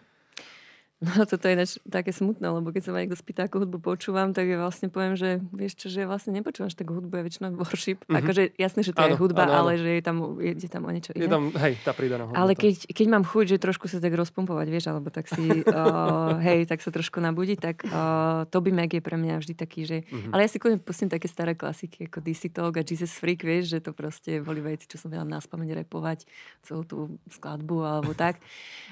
[0.97, 4.33] No toto je ináč také smutné, lebo keď sa ma niekto spýta, ako hudbu počúvam,
[4.33, 7.53] tak ja vlastne poviem, že vieš čo, že ja vlastne nepočúvam tak hudbu, je väčšinou
[7.61, 8.01] worship.
[8.09, 8.17] Mm-hmm.
[8.17, 9.61] Akože jasné, že to ano, je hudba, ano, ano.
[9.61, 11.29] ale že je tam, je, je tam o niečo iné.
[11.29, 12.41] Je tam, hej, tá pridaná hodnota.
[12.41, 16.41] Ale keď, keď mám chuť, že trošku sa tak rozpumpovať, vieš, alebo tak si, uh,
[16.41, 20.09] hej, tak sa trošku nabudiť, tak uh, Toby Mac je pre mňa vždy taký, že...
[20.09, 20.33] Mm-hmm.
[20.33, 23.77] Ale ja si kľudne pustím také staré klasiky, ako DC Talk a Jesus Freak, vieš,
[23.77, 26.25] že to proste boli veci, čo som vedela na spomeň repovať
[26.65, 28.41] celú tú skladbu alebo tak.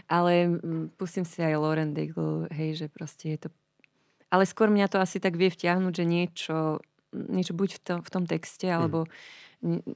[0.04, 3.48] Ale um, pustím si aj Lauren Daigle, hej, že proste je to...
[4.28, 6.56] ale skôr mňa to asi tak vie vtiahnuť, že niečo,
[7.14, 8.74] niečo buď v tom, v tom texte, Hm.
[8.74, 9.06] alebo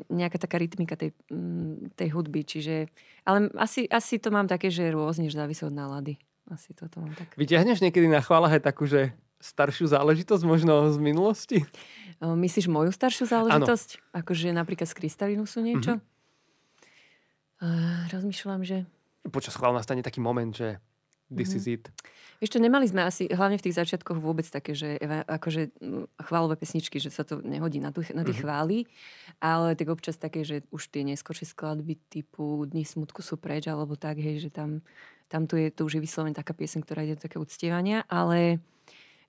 [0.09, 2.41] nejaká taká rytmika tej, mm, tej hudby.
[2.41, 2.89] Čiže,
[3.29, 6.17] ale asi, asi to mám také, že rôzne, že závisí od nálady.
[6.49, 7.37] Asi toto mám tak.
[7.37, 11.59] Vyťahneš niekedy na chválach aj takú, že staršiu záležitosť možno z minulosti?
[12.25, 14.17] Myslíš moju staršiu záležitosť?
[14.17, 16.01] Akože napríklad z Krystalinusu niečo?
[17.61, 18.89] Uh, rozmýšľam, že...
[19.29, 20.81] Počas chvál nastane taký moment, že
[21.31, 21.59] this Mhm.
[21.59, 21.85] is it.
[22.39, 24.95] Vieš čo, nemali sme asi, hlavne v tých začiatkoch vôbec také, že
[25.27, 25.75] akože
[26.23, 28.43] chválové pesničky, že sa to nehodí na, tu, na tie Mhm.
[28.47, 28.79] chvály,
[29.43, 33.99] ale tak občas také, že už tie neskôršie skladby typu Dni smutku sú preč, alebo
[33.99, 34.87] tak, hej, že tam,
[35.27, 38.63] tam tu je, to už je vyslovene taká pieseň, ktorá ide do také uctievania, ale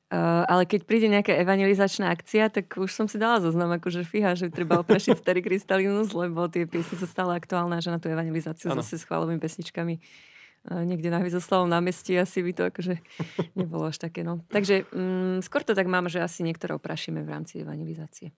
[0.09, 4.33] Uh, ale keď príde nejaká evangelizačná akcia, tak už som si dala zoznam, akože fíha,
[4.33, 8.09] že treba oprašiť starý krystalinus, lebo tie piesne sú stále aktuálne a že na tú
[8.09, 8.81] evangelizáciu Áno.
[8.81, 12.95] zase s chválovými pesničkami uh, niekde na Hviezdoslavom námestí asi by to akože
[13.59, 14.21] nebolo až také.
[14.25, 14.43] No.
[14.51, 18.35] Takže um, skôr to tak mám, že asi niektoré oprašíme v rámci evangelizácie.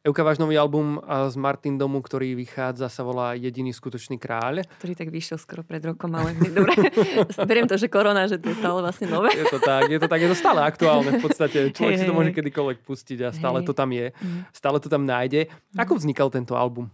[0.00, 4.64] Euka, váš nový album z Martin Domu, ktorý vychádza, sa volá Jediný skutočný kráľ.
[4.80, 6.72] Ktorý tak vyšiel skoro pred rokom, ale dobre,
[7.48, 9.28] beriem to, že korona, že to je stále vlastne nové.
[9.36, 11.76] Je to tak, je to tak, je to stále aktuálne v podstate.
[11.76, 13.68] Človek Hej, si to môže kedykoľvek pustiť a stále Hej.
[13.68, 14.06] to tam je.
[14.16, 14.40] Mhm.
[14.56, 15.52] Stále to tam nájde.
[15.76, 16.88] Ako vznikal tento album?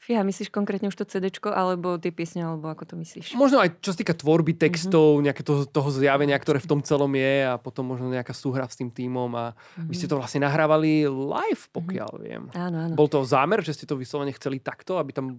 [0.00, 3.36] Fíha, myslíš konkrétne už to CDčko, alebo tie piesne, alebo ako to myslíš?
[3.36, 4.60] Možno aj čo sa týka tvorby Mhm.
[4.64, 8.64] textov, nejaké toho, toho zjavenia, ktoré v tom celom je a potom možno nejaká súhra
[8.64, 12.42] s tým tímom a vy ste to vlastne nahrávali live, pokiaľ viem.
[12.56, 12.94] Áno, áno.
[12.96, 15.36] Bol to zámer, že ste to vyslovene chceli takto, aby tam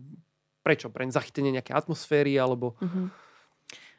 [0.61, 0.93] prečo?
[0.93, 2.77] Pre zachytenie nejaké atmosféry alebo...
[2.79, 3.30] Mhm.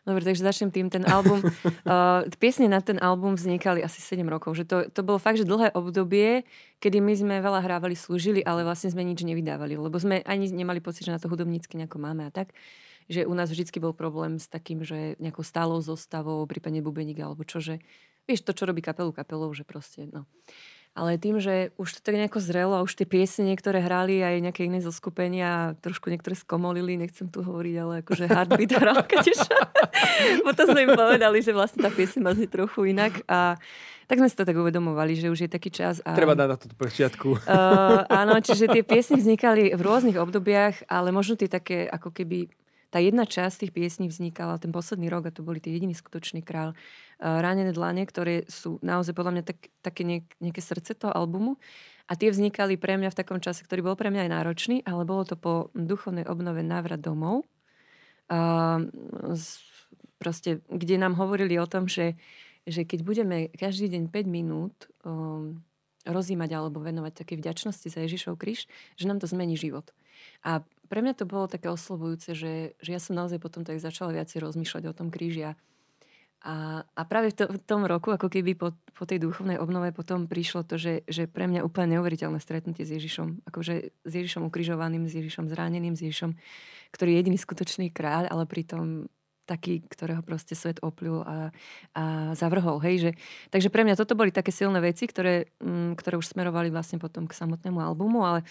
[0.03, 0.91] Dobre, takže začnem tým.
[0.91, 4.59] Ten album, uh, piesne na ten album vznikali asi 7 rokov.
[4.59, 6.43] Že to, to bolo fakt, že dlhé obdobie,
[6.83, 9.79] kedy my sme veľa hrávali, slúžili, ale vlastne sme nič nevydávali.
[9.79, 12.51] Lebo sme ani nemali pocit, že na to hudobnícky nejako máme a tak.
[13.07, 17.47] Že u nás vždycky bol problém s takým, že nejakou stálou zostavou, prípadne bubeník alebo
[17.47, 17.79] čo, že
[18.27, 20.27] vieš to, čo robí kapelu kapelou, že proste, no.
[20.92, 24.44] Ale tým, že už to tak nejako zrelo a už tie piesne niektoré hrali aj
[24.44, 29.40] nejaké iné zoskupenia a trošku niektoré skomolili, nechcem tu hovoriť, ale akože Heartbeat hral tiež.
[30.46, 33.57] Potom sme im povedali, že vlastne tá piesň má znieť trochu inak a
[34.05, 36.05] tak sme si to tak uvedomovali, že už je taký čas.
[36.05, 36.12] A...
[36.12, 37.28] Treba dať na to počiatku.
[37.52, 42.48] Uh, áno, čiže tie piesne vznikali v rôznych obdobiach, ale možno tie také, ako keby
[42.92, 46.44] tá jedna časť tých piesní vznikala ten posledný rok a to boli tie jediný skutočný
[46.44, 46.76] král.
[47.23, 51.63] Uh, Ránené dlane, ktoré sú naozaj podľa mňa tak, také niek- nejaké srdce toho albumu.
[52.11, 55.07] A tie vznikali pre mňa v takom čase, ktorý bol pre mňa aj náročný, ale
[55.07, 57.47] bolo to po duchovnej obnove návrat domov.
[58.27, 58.91] Uh,
[60.19, 62.19] proste, kde nám hovorili o tom, že,
[62.67, 64.75] že keď budeme každý deň 5 minút
[65.07, 65.63] um,
[66.07, 68.67] rozímať alebo venovať také vďačnosti za Ježišov kríž,
[68.99, 69.91] že nám to zmení život.
[70.43, 74.15] A pre mňa to bolo také oslovujúce, že, že ja som naozaj potom tak začala
[74.15, 75.53] viacej rozmýšľať o tom kríži a,
[76.42, 79.94] a, a práve v, to, v tom roku, ako keby po, po tej duchovnej obnove
[79.94, 83.46] potom prišlo to, že, že pre mňa úplne neuveriteľné stretnutie s Ježišom.
[83.46, 86.35] Akože s Ježišom ukrižovaným, s Ježišom zraneným, s Ježišom,
[86.90, 89.07] ktorý je jediný skutočný kráľ, ale pritom
[89.46, 91.55] taký, ktorého proste svet opľul a,
[91.94, 92.02] a
[92.35, 92.83] zavrhol.
[92.83, 93.11] Hej, že,
[93.55, 97.26] takže pre mňa toto boli také silné veci, ktoré, mm, ktoré už smerovali vlastne potom
[97.31, 98.46] k samotnému albumu, ale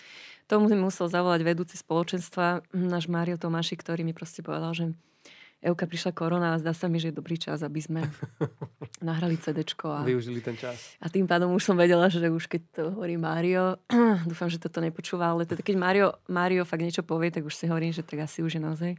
[0.48, 4.86] tomu musel zavolať vedúci spoločenstva, mm, náš Mário Tomáši, ktorý mi proste povedal, že
[5.62, 8.02] Euka, prišla korona a zdá sa mi, že je dobrý čas, aby sme
[9.06, 9.94] nahrali CDčko.
[9.94, 10.98] A, Využili ten čas.
[10.98, 13.78] a tým pádom už som vedela, že už keď to hovorí Mário,
[14.30, 17.70] dúfam, že toto nepočúva, ale teda keď Mário, Mário fakt niečo povie, tak už si
[17.70, 18.92] hovorím, že tak asi už je naozaj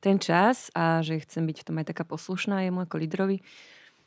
[0.00, 3.42] ten čas a že chcem byť v tom aj taká poslušná jemu ako lídrovi.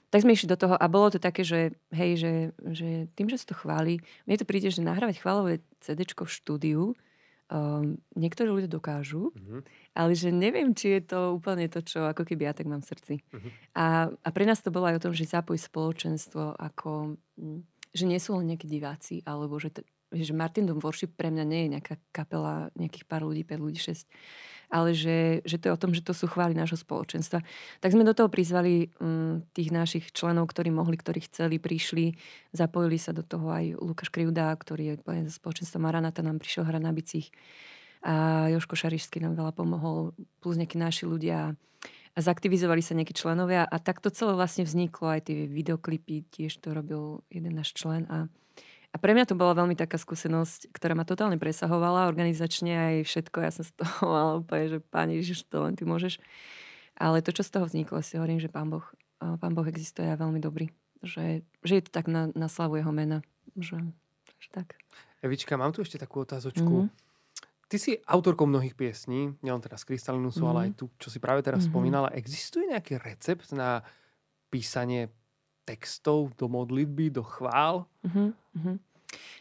[0.09, 2.33] Tak sme išli do toho a bolo to také, že hej, že,
[2.67, 6.81] že tým, že sa to chváli, mne to príde, že nahrávať chválové CD v štúdiu,
[7.47, 9.63] um, niektorí ľudia dokážu, Mhm.
[9.91, 12.89] Ale že neviem, či je to úplne to, čo ako keby ja tak mám v
[12.91, 13.13] srdci.
[13.35, 13.49] Mhm.
[13.75, 17.59] A, a pre nás to bolo aj o tom, že zapojiť spoločenstvo ako, mm,
[17.91, 21.43] že nie sú len nejakí diváci, alebo že, t- že Martin Dom Worship pre mňa
[21.43, 24.07] nie je nejaká kapela nejakých pár ľudí, 5 ľudí, 6,
[24.71, 27.43] ale že, že to je o tom, že to sú chvály nášho spoločenstva.
[27.83, 32.15] Tak sme do toho prizvali um, tých našich členov, ktorí mohli, ktorí chceli, prišli,
[32.55, 36.95] zapojili sa do toho aj Lukáš Krivda, ktorý je spoločenstva Maranata, nám prišiel hrať na
[36.95, 37.27] bicích
[38.01, 41.53] a Joško Šarišský nám veľa pomohol, plus nejakí naši ľudia
[42.11, 46.75] a zaktivizovali sa nejakí členovia a takto celé vlastne vzniklo aj tie videoklipy, tiež to
[46.75, 48.27] robil jeden náš člen a
[48.91, 53.37] a pre mňa to bola veľmi taká skúsenosť, ktorá ma totálne presahovala, organizačne aj všetko.
[53.39, 56.19] Ja som z toho mala úplne, že páni Ježiš, to len ty môžeš.
[56.99, 58.83] Ale to, čo z toho vzniklo, si hovorím, že pán Boh,
[59.17, 60.75] pán boh existuje a veľmi dobrý.
[61.01, 63.23] Že, že je to tak na, na slavu jeho mena.
[63.55, 63.95] Že,
[64.43, 64.75] že tak.
[65.23, 66.91] Evička, mám tu ešte takú otázočku.
[66.91, 67.10] Mhm.
[67.71, 70.51] Ty si autorkou mnohých piesní, nielen teraz Krystalinusu, mm-hmm.
[70.51, 71.71] ale aj tu, čo si práve teraz Mhm.
[71.71, 71.71] mm-hmm.
[71.71, 72.11] spomínala.
[72.11, 73.79] Existuje nejaký recept na
[74.51, 75.07] písanie
[75.63, 77.87] textov do modlitby, do chvál.
[78.03, 78.75] Uh-huh.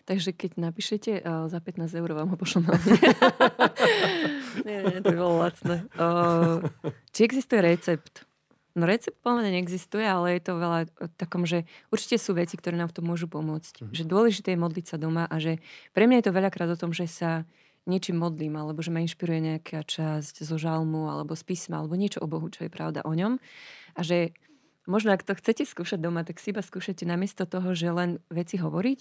[0.06, 2.78] Takže keď napíšete, uh, za 15 eur vám ho pošlom na
[4.66, 5.86] nie, nie, to bolo lacné.
[5.98, 6.62] Uh,
[7.10, 8.30] či existuje recept?
[8.78, 12.78] No recept plne neexistuje, ale je to veľa o takom, že určite sú veci, ktoré
[12.78, 13.82] nám v tom môžu pomôcť.
[13.82, 13.90] Mm.
[13.90, 15.58] Že dôležité je modliť sa doma a že
[15.90, 17.42] pre mňa je to veľakrát o tom, že sa
[17.88, 22.20] niečím modlím, alebo že ma inšpiruje nejaká časť zo žalmu, alebo z písma, alebo niečo
[22.20, 23.40] o Bohu, čo je pravda o ňom.
[23.96, 24.36] A že
[24.84, 28.60] možno ak to chcete skúšať doma, tak si iba skúšajte namiesto toho, že len veci
[28.60, 29.00] hovoriť,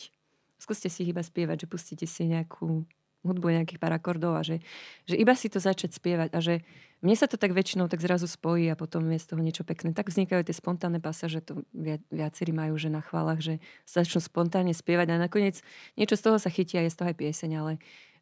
[0.59, 2.85] skúste si ich iba spievať, že pustíte si nejakú
[3.19, 4.63] hudbu nejakých pár akordov a že,
[5.03, 6.63] že iba si to začať spievať a že
[7.03, 9.91] mne sa to tak väčšinou tak zrazu spojí a potom je z toho niečo pekné.
[9.91, 11.63] Tak vznikajú tie spontánne pasáže, to
[12.11, 15.63] viacerí majú, že na chválach, že sa začnú spontánne spievať a nakoniec
[15.99, 17.73] niečo z toho sa chytí a je z toho aj pieseň, ale,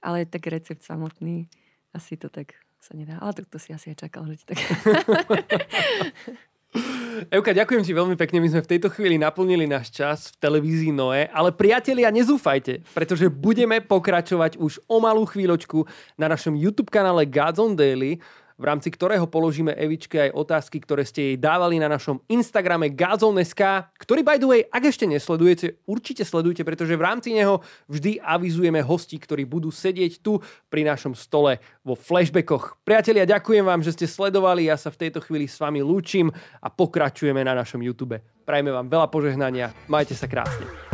[0.01, 1.49] ale tak recept samotný
[1.93, 3.17] asi to tak sa nedá.
[3.17, 4.59] Ale to, to si asi aj čakal, že ti tak...
[7.33, 8.37] Euka, ďakujem ti veľmi pekne.
[8.37, 13.33] My sme v tejto chvíli naplnili náš čas v televízii Noe, ale priatelia, nezúfajte, pretože
[13.33, 15.89] budeme pokračovať už o malú chvíľočku
[16.21, 18.21] na našom YouTube kanále Gods on Daily
[18.57, 23.93] v rámci ktorého položíme Evičke aj otázky, ktoré ste jej dávali na našom Instagrame Gazon.sk,
[24.01, 28.81] ktorý by the way, ak ešte nesledujete, určite sledujte, pretože v rámci neho vždy avizujeme
[28.81, 30.41] hosti, ktorí budú sedieť tu
[30.73, 32.81] pri našom stole vo flashbackoch.
[32.81, 36.67] Priatelia, ďakujem vám, že ste sledovali, ja sa v tejto chvíli s vami lúčim a
[36.73, 38.17] pokračujeme na našom YouTube.
[38.41, 40.86] Prajme vám veľa požehnania, majte sa krásne.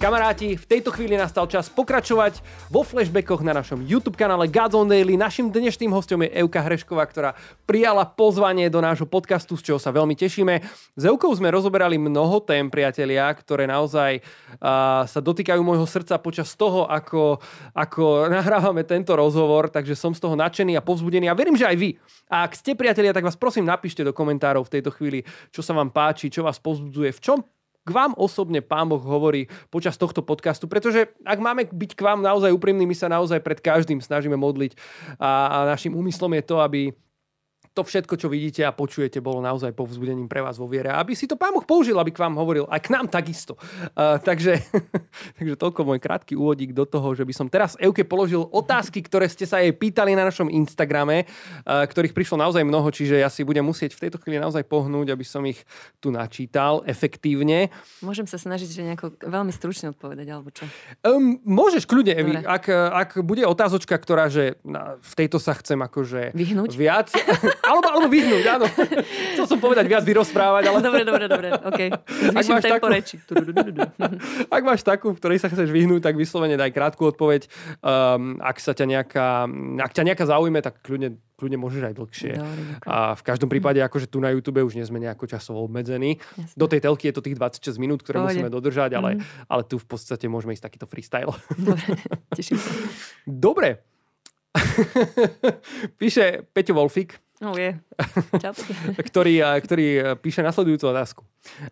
[0.00, 2.40] Kamaráti, v tejto chvíli nastal čas pokračovať
[2.72, 5.12] vo flashbackoch na našom YouTube kanále Gods on Daily.
[5.12, 7.36] Našim dnešným hostom je Euka Hrešková, ktorá
[7.68, 10.64] prijala pozvanie do nášho podcastu, z čoho sa veľmi tešíme.
[10.96, 16.56] S Eukou sme rozoberali mnoho tém, priatelia, ktoré naozaj uh, sa dotýkajú môjho srdca počas
[16.56, 17.36] toho, ako,
[17.76, 21.76] ako nahrávame tento rozhovor, takže som z toho nadšený a povzbudený a verím, že aj
[21.76, 22.00] vy.
[22.32, 25.76] A ak ste priatelia, tak vás prosím napíšte do komentárov v tejto chvíli, čo sa
[25.76, 27.44] vám páči, čo vás povzbudzuje, v čom
[27.90, 32.22] k vám osobne Pán Boh hovorí počas tohto podcastu, pretože ak máme byť k vám
[32.22, 34.78] naozaj úprimní, my sa naozaj pred každým snažíme modliť.
[35.18, 36.94] A, a našim úmyslom je to, aby
[37.70, 40.90] to všetko, čo vidíte a počujete, bolo naozaj povzbudením pre vás vo viere.
[40.90, 43.54] Aby si to Pán Boh použil, aby k vám hovoril, aj k nám takisto.
[43.94, 44.58] Uh, takže,
[45.38, 49.30] takže toľko môj krátky úvodík do toho, že by som teraz Euke položil otázky, ktoré
[49.30, 53.46] ste sa jej pýtali na našom Instagrame, uh, ktorých prišlo naozaj mnoho, čiže ja si
[53.46, 55.62] budem musieť v tejto chvíli naozaj pohnúť, aby som ich
[56.02, 57.70] tu načítal efektívne.
[58.02, 60.66] Môžem sa snažiť, že nejako veľmi stručne odpovedať, alebo čo?
[61.06, 62.34] Um, môžeš kľudne, Evi.
[62.42, 66.70] Ak, ak bude otázočka, ktorá, že na, v tejto sa chcem akože Vyhnúť?
[66.74, 67.14] viac
[67.70, 68.66] alebo, alebo vyhnúť, áno.
[69.38, 70.78] Chcel som povedať viac vyrozprávať, ale...
[70.82, 71.80] Dobre, dobre, dobre, OK.
[72.34, 72.86] ak máš takú...
[72.90, 73.16] reči.
[74.56, 77.46] ak máš takú, v ktorej sa chceš vyhnúť, tak vyslovene daj krátku odpoveď.
[77.78, 79.46] Um, ak sa ťa nejaká,
[79.78, 82.32] ak ťa nejaká zaujme, tak kľudne kľudne môžeš aj dlhšie.
[82.36, 86.20] Dobre, a v každom prípade, akože tu na YouTube už nie sme nejako časovo obmedzení.
[86.20, 86.52] Jasne.
[86.52, 88.36] Do tej telky je to tých 26 minút, ktoré Pohode.
[88.36, 89.48] musíme dodržať, ale, mm.
[89.48, 91.32] ale tu v podstate môžeme ísť takýto freestyle.
[91.56, 91.96] Dobre,
[92.36, 92.70] teším sa.
[93.48, 93.80] Dobre.
[95.96, 97.72] Píše Peťo Wolfik, No je.
[99.08, 99.86] ktorý, ktorý
[100.20, 101.22] píše nasledujúcu otázku.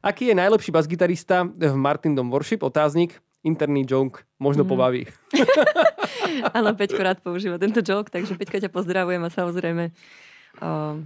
[0.00, 2.64] Aký je najlepší basgitarista v Martin Dom Worship?
[2.64, 3.20] Otáznik.
[3.44, 4.24] Interný joke.
[4.40, 4.68] Možno mm.
[4.68, 5.04] pobaví.
[6.56, 9.92] Áno, Peťko rád používa tento joke, takže Peťka ťa pozdravujem a samozrejme
[10.64, 11.04] um,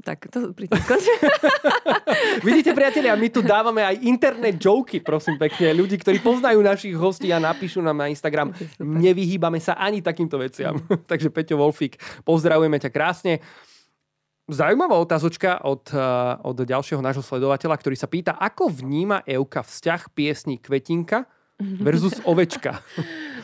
[0.00, 0.80] tak to pri tom
[2.46, 5.76] Vidíte, priatelia, my tu dávame aj internet joky, prosím pekne.
[5.76, 8.56] Ľudí, ktorí poznajú našich hostí a napíšu nám na Instagram.
[8.80, 10.80] Nevyhýbame sa ani takýmto veciam.
[10.80, 11.04] Mm.
[11.10, 13.44] Takže Peťo Wolfik, pozdravujeme ťa krásne.
[14.50, 20.10] Zaujímavá otázočka od, uh, od ďalšieho nášho sledovateľa, ktorý sa pýta, ako vníma Euka vzťah
[20.10, 22.82] piesní Kvetinka versus ovečka.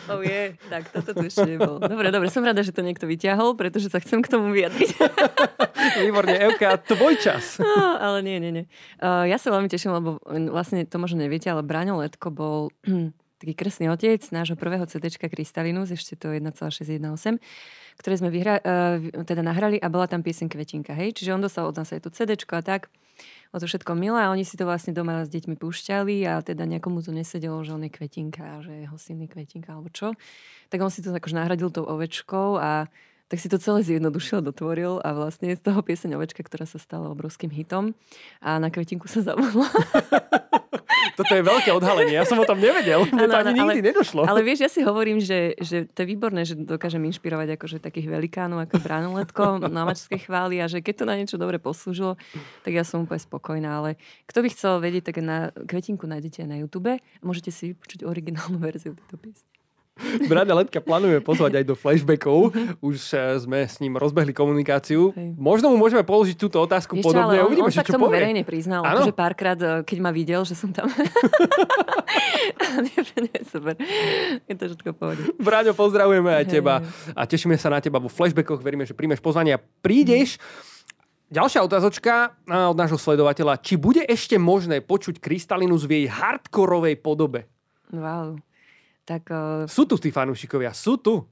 [0.07, 1.79] Oh je, tak toto tu ešte nebolo.
[1.83, 4.91] Dobre, dobre, som rada, že to niekto vyťahol, pretože sa chcem k tomu vyjadriť.
[5.95, 7.63] Výborne, Evka, tvoj čas.
[7.63, 8.65] No, ale nie, nie, nie.
[8.99, 10.19] Uh, ja sa veľmi teším, lebo
[10.51, 12.75] vlastne to možno neviete, ale Braňo Letko bol
[13.41, 17.39] taký kresný otec nášho prvého CD Krystalinus, ešte to 1,618,
[18.01, 21.15] ktoré sme vyhra, uh, teda nahrali a bola tam piesenka Kvetinka, hej?
[21.15, 22.91] Čiže on dostal od nás aj to CD a tak
[23.53, 26.69] o to všetko milé a oni si to vlastne doma s deťmi púšťali a teda
[26.69, 30.13] nejakomu to nesedelo, že on je kvetinka, že jeho syn je kvetinka alebo čo.
[30.69, 32.93] Tak on si to akože nahradil tou ovečkou a
[33.27, 36.79] tak si to celé zjednodušil, dotvoril a vlastne je z toho pieseň Ovečka, ktorá sa
[36.79, 37.99] stala obrovským hitom
[38.39, 39.67] a na kvetinku sa zabudla.
[41.17, 43.09] Toto je veľké odhalenie, ja som o tom nevedel.
[43.09, 44.23] Mne to ani nikdy ale, nedošlo.
[44.29, 48.13] Ale vieš, ja si hovorím, že, že to je výborné, že dokážem inšpirovať akože takých
[48.13, 52.21] velikánov ako Branuletko na mačskej chváli a že keď to na niečo dobre poslúžilo,
[52.69, 53.81] tak ja som úplne spokojná.
[53.81, 53.91] Ale
[54.29, 58.61] kto by chcel vedieť, tak na kvetinku nájdete na YouTube a môžete si vypočuť originálnu
[58.61, 59.56] verziu tejto piesne.
[60.31, 62.53] Brada Letka plánujeme pozvať aj do flashbackov.
[62.85, 65.17] Už uh, sme s ním rozbehli komunikáciu.
[65.17, 65.33] Hej.
[65.41, 67.41] Možno mu môžeme položiť túto otázku čo, podobne.
[67.41, 68.21] ale on, Uvidíme, on sa že k tomu povie.
[68.21, 69.01] verejne priznal, Áno?
[69.01, 70.85] akože párkrát, eh, keď ma videl, že som tam.
[73.57, 73.75] super.
[74.45, 75.23] Je to všetko pohode.
[75.41, 76.53] Braňo, pozdravujeme aj Hej.
[76.61, 76.75] teba
[77.17, 78.61] a tešíme sa na teba vo flashbackoch.
[78.61, 80.37] Veríme, že príjmeš pozvanie a prídeš.
[81.27, 83.59] Ďalšia otázočka a, od nášho sledovateľa.
[83.59, 87.51] Či bude ešte možné počuť Krystalinus v jej hardkorovej podobe?
[87.91, 88.39] Wow.
[89.07, 91.23] Tak uh, Sú tu tí fanúšikovia, sú tu.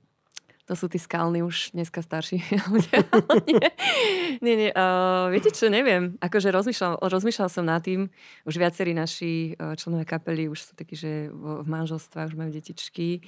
[0.64, 2.40] to sú tí skalní už dneska starší
[2.72, 3.02] ľudia.
[3.50, 3.68] nie,
[4.40, 6.16] nie, nie uh, viete čo, neviem.
[6.22, 8.08] Akože rozmýšľal, rozmýšľal som nad tým.
[8.48, 12.50] Už viacerí naši uh, členovia kapely už sú takí, že v, v manželstvách už majú
[12.54, 13.26] detičky.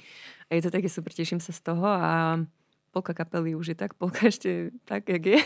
[0.49, 2.41] A je to také super, teším sa z toho a
[2.97, 5.39] polka kapely už je tak, polka ešte tak, jak je.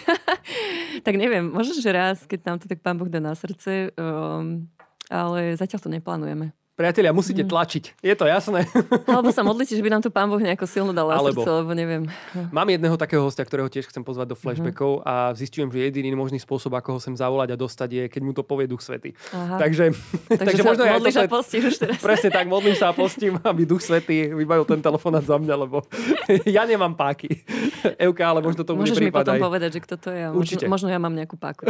[1.06, 4.70] tak neviem, možno, že raz, keď nám to tak pán Boh dá na srdce, um,
[5.12, 6.56] ale zatiaľ to neplánujeme.
[6.72, 8.00] Priatelia, musíte tlačiť.
[8.00, 8.64] Je to jasné.
[9.06, 11.38] Alebo sa modlíte, že by nám to pán Boh nejako silno dal Alebo.
[11.38, 12.08] srdce, lebo neviem.
[12.48, 14.42] Mám jedného takého hostia, ktorého tiež chcem pozvať do Mhm.
[14.42, 18.22] flashbackov a zistujem, že jediný možný spôsob, ako ho sem zavolať a dostať je, keď
[18.22, 19.14] mu to povie Duch Svety.
[19.30, 19.60] Aha.
[19.60, 19.92] Takže,
[20.26, 22.00] Takže, takže možno modlíš toto a postíš už teraz.
[22.00, 25.84] Presne tak, modlím sa a postím, aby Duch Svetý vybavil ten telefonát za mňa, lebo
[26.48, 27.44] ja nemám páky.
[28.00, 29.44] Euka, ale možno to Môžeš mi potom aj.
[29.44, 30.22] povedať, že kto to je.
[30.24, 30.66] a Určite.
[30.66, 31.68] Možno, možno ja mám nejakú páku.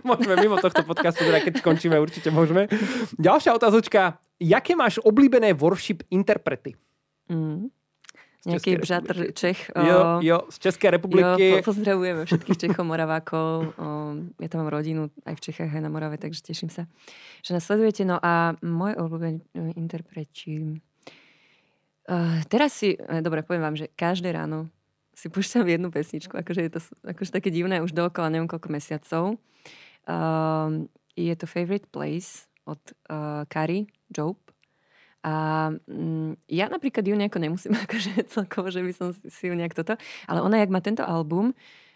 [0.00, 2.70] Môžeme mimo tohto podcastu, teda keď skončíme, určite môžeme.
[3.18, 4.22] Ďalšia otázočka.
[4.40, 6.72] Jaké máš obľúbené worship interprety?
[7.28, 7.68] Mm.
[8.40, 9.36] Z bžatr republiky.
[9.36, 9.68] Čech.
[9.76, 11.44] Jo, o, jo, z Českej jo, republiky.
[11.60, 13.76] po, pozdravujeme všetkých Čechov, Moravákov.
[13.76, 13.86] O,
[14.40, 16.88] ja tam mám rodinu aj v Čechách, aj na Morave, takže teším sa,
[17.44, 18.08] že nás sledujete.
[18.08, 19.44] No a môj obľúbený
[19.76, 20.80] interpreti...
[22.08, 24.72] Uh, teraz si, eh, dobre, poviem vám, že každé ráno
[25.12, 29.36] si púšťam jednu pesničku, akože je to akože také divné už dookola neviem koľko mesiacov.
[30.08, 32.80] Um, je to Favorite Place od
[33.12, 34.36] uh, Kari Job.
[35.20, 39.76] A mm, ja napríklad ju nejako nemusím, akože celkovo, že by som si- ju nejak
[39.76, 39.96] toto,
[40.28, 41.52] ale ona, jak má tento album,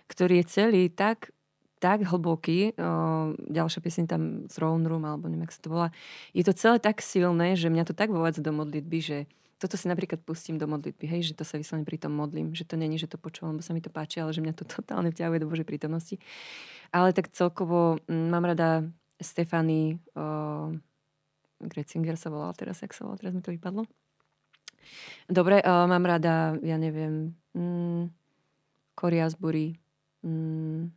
[0.09, 1.33] ktorý je celý tak,
[1.81, 5.89] tak hlboký, o, ďalšia pieseň tam Throne Room, alebo neviem, jak sa to volá,
[6.37, 9.19] je to celé tak silné, že mňa to tak vovádza do modlitby, že
[9.57, 12.69] toto si napríklad pustím do modlitby, hej, že to sa vyslovene pri tom modlím, že
[12.69, 15.09] to není, že to počúvam, lebo sa mi to páči, ale že mňa to totálne
[15.09, 16.21] vťahuje do Božej prítomnosti.
[16.93, 18.85] Ale tak celkovo mm, mám rada
[19.17, 19.97] Stefany,
[21.67, 23.85] Gretzinger sa volala teraz, jak sa volala, teraz mi to vypadlo.
[25.29, 28.13] Dobre, uh, mám rada, ja neviem, mm,
[28.93, 29.81] Cory Asbury,
[30.21, 30.93] mm,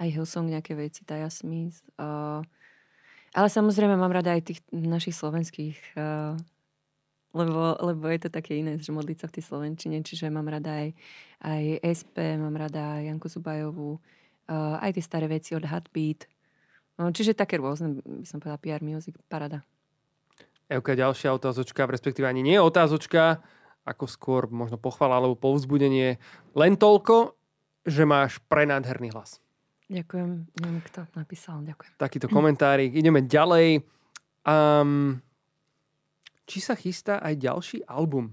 [0.00, 1.84] aj Hillsong nejaké veci, Taya Smith.
[2.00, 2.40] Uh,
[3.36, 6.34] ale samozrejme mám rada aj tých našich slovenských, uh,
[7.30, 10.82] lebo, lebo je to také iné, že modliť sa v tej slovenčine, čiže mám rada
[10.82, 10.88] aj,
[11.44, 14.00] aj SP, mám rada Janku Zubajovú,
[14.50, 16.26] uh, aj tie staré veci od Heartbeat.
[16.98, 19.62] No, čiže také rôzne, by som povedala, PR music, parada.
[20.70, 23.42] Euka, ďalšia otázočka, respektíve ani nie otázočka,
[23.82, 26.22] ako skôr možno pochvala alebo povzbudenie.
[26.54, 27.34] Len toľko,
[27.82, 29.42] že máš prenádherný hlas.
[29.90, 31.98] Ďakujem, neviem, kto napísal, ďakujem.
[31.98, 32.94] Takýto komentárik.
[32.94, 33.82] Ideme ďalej.
[34.46, 35.18] Um,
[36.46, 38.30] či sa chystá aj ďalší album?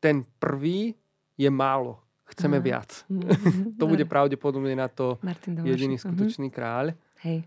[0.00, 0.96] Ten prvý
[1.36, 2.00] je málo.
[2.26, 2.64] Chceme Aha.
[2.64, 2.90] viac.
[3.78, 6.02] To bude pravdepodobne na to Martin jediný Mhm.
[6.02, 6.96] skutočný kráľ.
[7.20, 7.44] Hej.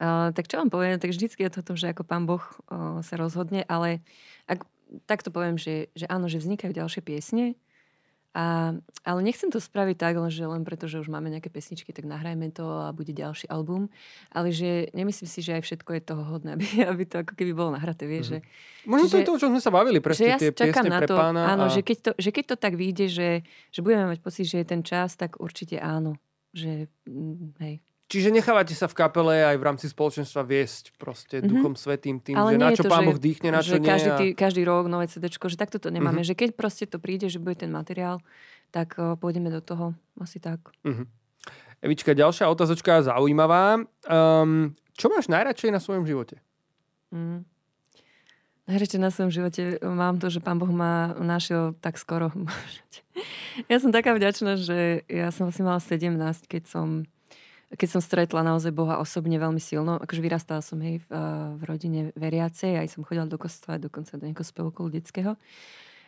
[0.00, 2.40] Uh, tak čo vám poviem, tak vždycky je to o tom, že ako pán Boh
[2.40, 4.00] uh, sa rozhodne, ale
[4.48, 4.64] ak,
[5.04, 7.52] tak to poviem, že, že áno, že vznikajú ďalšie piesne,
[8.30, 12.06] a, ale nechcem to spraviť tak, že len preto, že už máme nejaké pesničky, tak
[12.06, 13.90] nahrajme to a bude ďalší album.
[14.30, 17.50] Ale že nemyslím si, že aj všetko je toho hodné, aby, aby to ako keby
[17.50, 18.32] bolo nahraté, vieš, Mhm.
[18.32, 18.38] že
[18.86, 20.88] Možno to Čiže- je to, o čom sme sa bavili, že presne ja tie piesne
[20.88, 21.42] na pre to, pána.
[21.50, 21.72] áno, a...
[21.74, 23.28] že, keď to, že keď to tak vyjde, že,
[23.74, 26.14] že budeme mať pocit, že je ten čas, tak určite áno.
[26.54, 27.74] Že, mm, hej.
[28.10, 31.46] Čiže nechávate sa v kapele aj v rámci spoločenstva viesť proste Mhm.
[31.46, 33.86] Duchom Svetým tým, Ale že na čo to, Pán Boh dýchne, na čo nie.
[33.86, 36.26] každý, tý, každý rok nové CD, že takto to nemáme.
[36.26, 36.26] Mhm.
[36.26, 38.18] Že keď proste to príde, že bude ten materiál,
[38.74, 39.94] tak uh, pôjdeme do toho.
[40.18, 40.58] Asi tak.
[40.82, 41.06] Mhm.
[41.80, 43.80] Evička, ďalšia otázočka zaujímavá.
[44.04, 46.36] Um, čo máš najradšej na svojom živote?
[47.08, 47.48] Mm.
[48.68, 52.28] Najradšej na svojom živote mám to, že pán Boh ma našiel tak skoro.
[53.72, 57.08] ja som taká vďačná, že ja som asi mala 17, keď som
[57.70, 61.20] keď som stretla naozaj Boha osobne veľmi silno, akože vyrastala som hej, v, eh,
[61.54, 65.38] v rodine veriacej, aj som chodila do kostola, dokonca do nejakého spevokolu detského.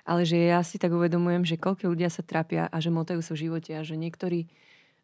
[0.03, 3.39] Ale že ja si tak uvedomujem, že koľko ľudia sa trápia a že motajú sa
[3.39, 4.51] v živote a že niektorí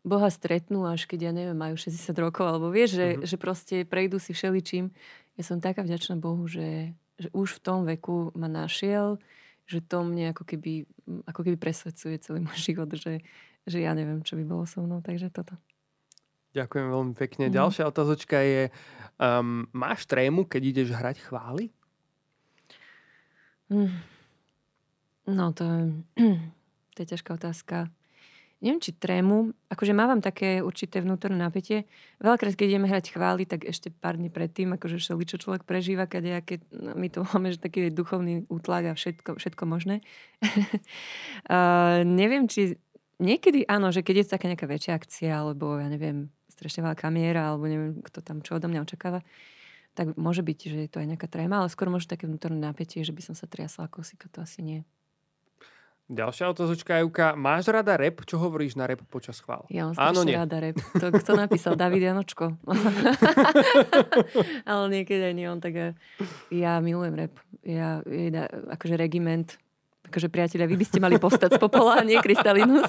[0.03, 3.14] Boha stretnú až keď, ja neviem, majú 60 rokov, alebo vieš, že, Mhm.
[3.22, 3.28] mm-hmm.
[3.30, 4.91] že proste prejdú si všeličím.
[5.39, 9.22] Ja som taká vďačná Bohu, že, že už v tom veku ma našiel,
[9.70, 10.89] že to mne ako keby,
[11.30, 13.22] ako keby presvedcuje celý môj život, že,
[13.70, 15.55] že ja neviem, čo by bolo so mnou, takže toto.
[16.59, 17.44] Ďakujem veľmi pekne.
[17.48, 17.54] Mhm.
[17.54, 18.74] Ďalšia otázočka je,
[19.22, 21.70] um, máš trému, keď ideš hrať chvály?
[23.70, 23.92] Mm.
[25.28, 25.92] No to,
[26.94, 27.92] to je ťažká otázka.
[28.59, 29.54] Neviem, či trému.
[29.70, 31.86] Akože mávam také určité vnútorné napätie.
[32.18, 36.11] Veľakrát, keď ideme hrať chvály, tak ešte pár dní predtým, akože všeli, čo človek prežíva,
[36.11, 36.42] keď
[36.74, 40.02] no, my to máme, že taký duchovný útlak a všetko, všetko možné.
[40.42, 42.74] uh, neviem, či
[43.22, 46.26] niekedy áno, že keď je taká nejaká väčšia akcia, alebo ja neviem,
[46.59, 49.22] strašne veľká miera, alebo neviem, kto tam čo odo mňa očakáva,
[49.94, 53.06] tak môže byť, že je to aj nejaká tréma, ale skôr môže také vnútorné napätie,
[53.06, 54.82] že by som sa triasla ako si, to asi nie.
[56.09, 57.36] Ďalšia otázočka, Juka.
[57.36, 58.24] Máš rada rep?
[58.24, 59.68] Čo hovoríš na rep počas chvál?
[59.68, 60.32] Ja mám Áno, nie.
[60.32, 60.80] rada rep.
[60.96, 61.76] To, kto napísal?
[61.76, 62.56] David Janočko.
[64.72, 65.61] Ale niekedy nie on.
[65.61, 65.88] Tak ja,
[66.48, 67.36] ja milujem rep.
[67.61, 69.61] Ja, ja, akože regiment.
[70.09, 72.88] Akože priatelia, vy by ste mali povstať z popola, nie Krystalinus.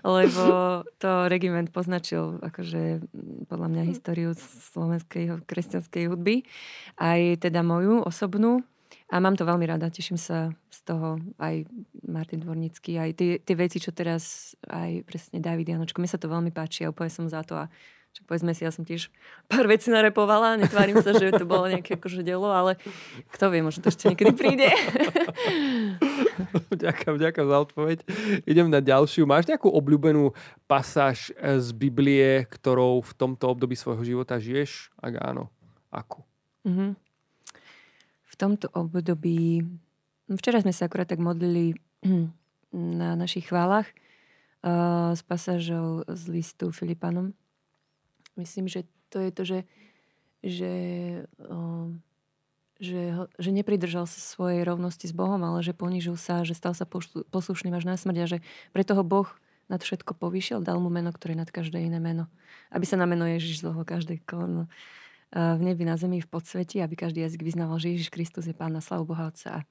[0.00, 3.04] Lebo to regiment poznačil akože
[3.52, 4.32] podľa mňa históriu
[4.72, 6.48] slovenskej kresťanskej hudby.
[6.96, 8.64] Aj teda moju osobnú
[9.12, 11.68] a mám to veľmi rada, teším sa z toho aj
[12.08, 16.26] Martin Dvornický, aj tie, tie veci, čo teraz aj presne David Janočko, mi sa to
[16.26, 17.68] veľmi páči a úplne som za to a
[18.14, 19.10] čo povedzme si, ja som tiež
[19.50, 22.78] pár vecí narepovala, netvárim sa, že to bolo nejaké akože delo, ale
[23.34, 24.70] kto vie, možno to ešte niekedy príde.
[26.84, 27.98] ďakujem, ďakujem za odpoveď.
[28.44, 29.24] Idem na ďalšiu.
[29.28, 30.34] Máš nejakú obľúbenú
[30.66, 34.92] pasáž z Biblie, ktorou v tomto období svojho života žiješ?
[34.98, 35.50] Ak áno,
[35.94, 36.26] akú?
[36.64, 37.04] Mm-hmm
[38.34, 39.62] v tomto období,
[40.26, 41.78] no včera sme sa akurát tak modlili
[42.74, 47.30] na našich chválach uh, s pasážou z listu Filipanom.
[48.34, 49.58] Myslím, že to je to, že,
[50.42, 50.72] že,
[51.46, 51.94] uh,
[52.84, 53.02] že,
[53.40, 56.84] že nepridržal sa svojej rovnosti s Bohom, ale že ponížil sa, že stal sa
[57.32, 58.38] poslušným až na smrť a že
[58.76, 59.26] preto ho Boh
[59.72, 62.28] nad všetko povýšil, dal mu meno, ktoré je nad každé iné meno.
[62.68, 64.68] Aby sa na meno Ježiš zlohol každé koleno
[65.34, 68.70] v nebi, na zemi, v podsveti, aby každý jazyk vyznával, že Ježiš Kristus je Pán
[68.70, 69.66] na slavu Boha Otca.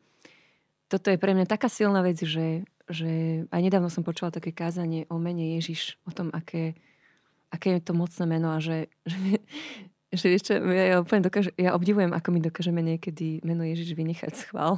[0.92, 5.08] Toto je pre mňa taká silná vec, že, že aj nedávno som počula také kázanie
[5.08, 6.76] o mene Ježiš, o tom, aké,
[7.48, 9.40] aké je to mocné meno a že, že,
[10.14, 13.98] že vieš čo, ja, ja, úplne dokážu, ja obdivujem, ako my dokážeme niekedy meno Ježiš
[13.98, 14.78] vynechať schvál.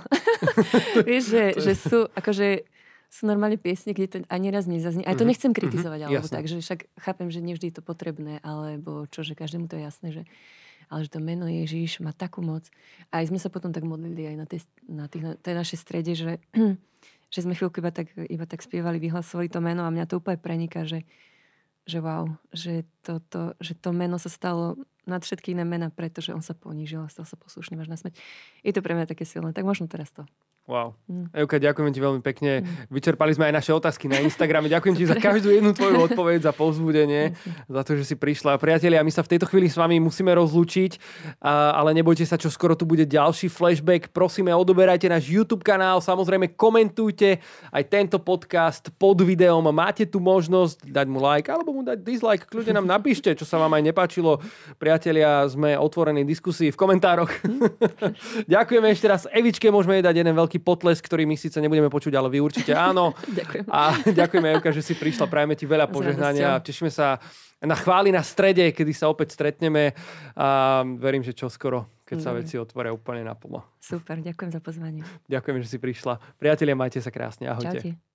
[1.08, 2.64] vieš, že, že sú, akože
[3.12, 5.04] sú normálne piesne, kde to ani raz nezaznie.
[5.04, 5.32] Aj to mhm.
[5.32, 5.58] nechcem mhm.
[5.60, 6.16] kritizovať, mm-hmm.
[6.16, 9.80] alebo tak, že však chápem, že nevždy je to potrebné, alebo čo, že každému to
[9.80, 10.24] je jasné, že
[10.86, 12.70] ale že to meno Ježíš má takú moc.
[13.10, 15.78] A aj sme sa potom tak modlili aj na tej, na tých, na tej našej
[15.82, 16.38] strede, že,
[17.34, 20.38] že sme chvíľku iba tak, iba tak spievali, vyhlasovali to meno a mňa to úplne
[20.38, 21.02] preniká, že,
[21.86, 24.76] že wow, že to, to, že to meno sa stalo
[25.06, 28.18] nad všetky iné mena, pretože on sa ponížil a stal sa poslušným až na smrť.
[28.66, 29.54] Je to pre mňa také silné.
[29.54, 30.26] Tak možno teraz to.
[30.66, 30.98] Wow.
[31.06, 31.30] Mm.
[31.46, 32.66] Euka, ďakujem ti veľmi pekne.
[32.66, 32.90] Mm.
[32.90, 34.66] Vyčerpali sme aj naše otázky na Instagrame.
[34.66, 37.38] Ďakujem ti za každú jednu tvoju odpoveď, za povzbudenie,
[37.70, 38.58] za to, že si prišla.
[38.58, 40.98] Priatelia, my sa v tejto chvíli s vami musíme rozlúčiť,
[41.46, 44.10] ale nebojte sa, čo skoro tu bude ďalší flashback.
[44.10, 49.70] Prosíme, odoberajte náš YouTube kanál, samozrejme komentujte aj tento podcast pod videom.
[49.70, 52.50] Máte tu možnosť dať mu like alebo mu dať dislike.
[52.50, 54.42] Kľudne nám napíšte, čo sa vám aj nepáčilo.
[54.82, 57.30] Priatelia, sme otvorení diskusii v komentároch.
[58.54, 59.30] Ďakujeme ešte raz.
[59.30, 62.40] Evičke môžeme jej dať jeden veľký veľký potlesk, ktorý my síce nebudeme počuť, ale vy
[62.40, 63.12] určite áno.
[63.40, 63.68] Ďakujem.
[63.68, 65.28] A ďakujeme, Evka, že si prišla.
[65.28, 66.64] Prajeme ti veľa požehnania.
[66.64, 67.20] Tešíme sa
[67.60, 69.92] na chváli na strede, kedy sa opäť stretneme.
[70.40, 73.68] A verím, že čo skoro, keď sa veci otvoria úplne naplno.
[73.84, 75.04] Super, ďakujem za pozvanie.
[75.28, 76.24] Ďakujem, že si prišla.
[76.40, 77.52] Priatelia, majte sa krásne.
[77.52, 77.84] Ahojte.
[77.84, 78.15] Čaute.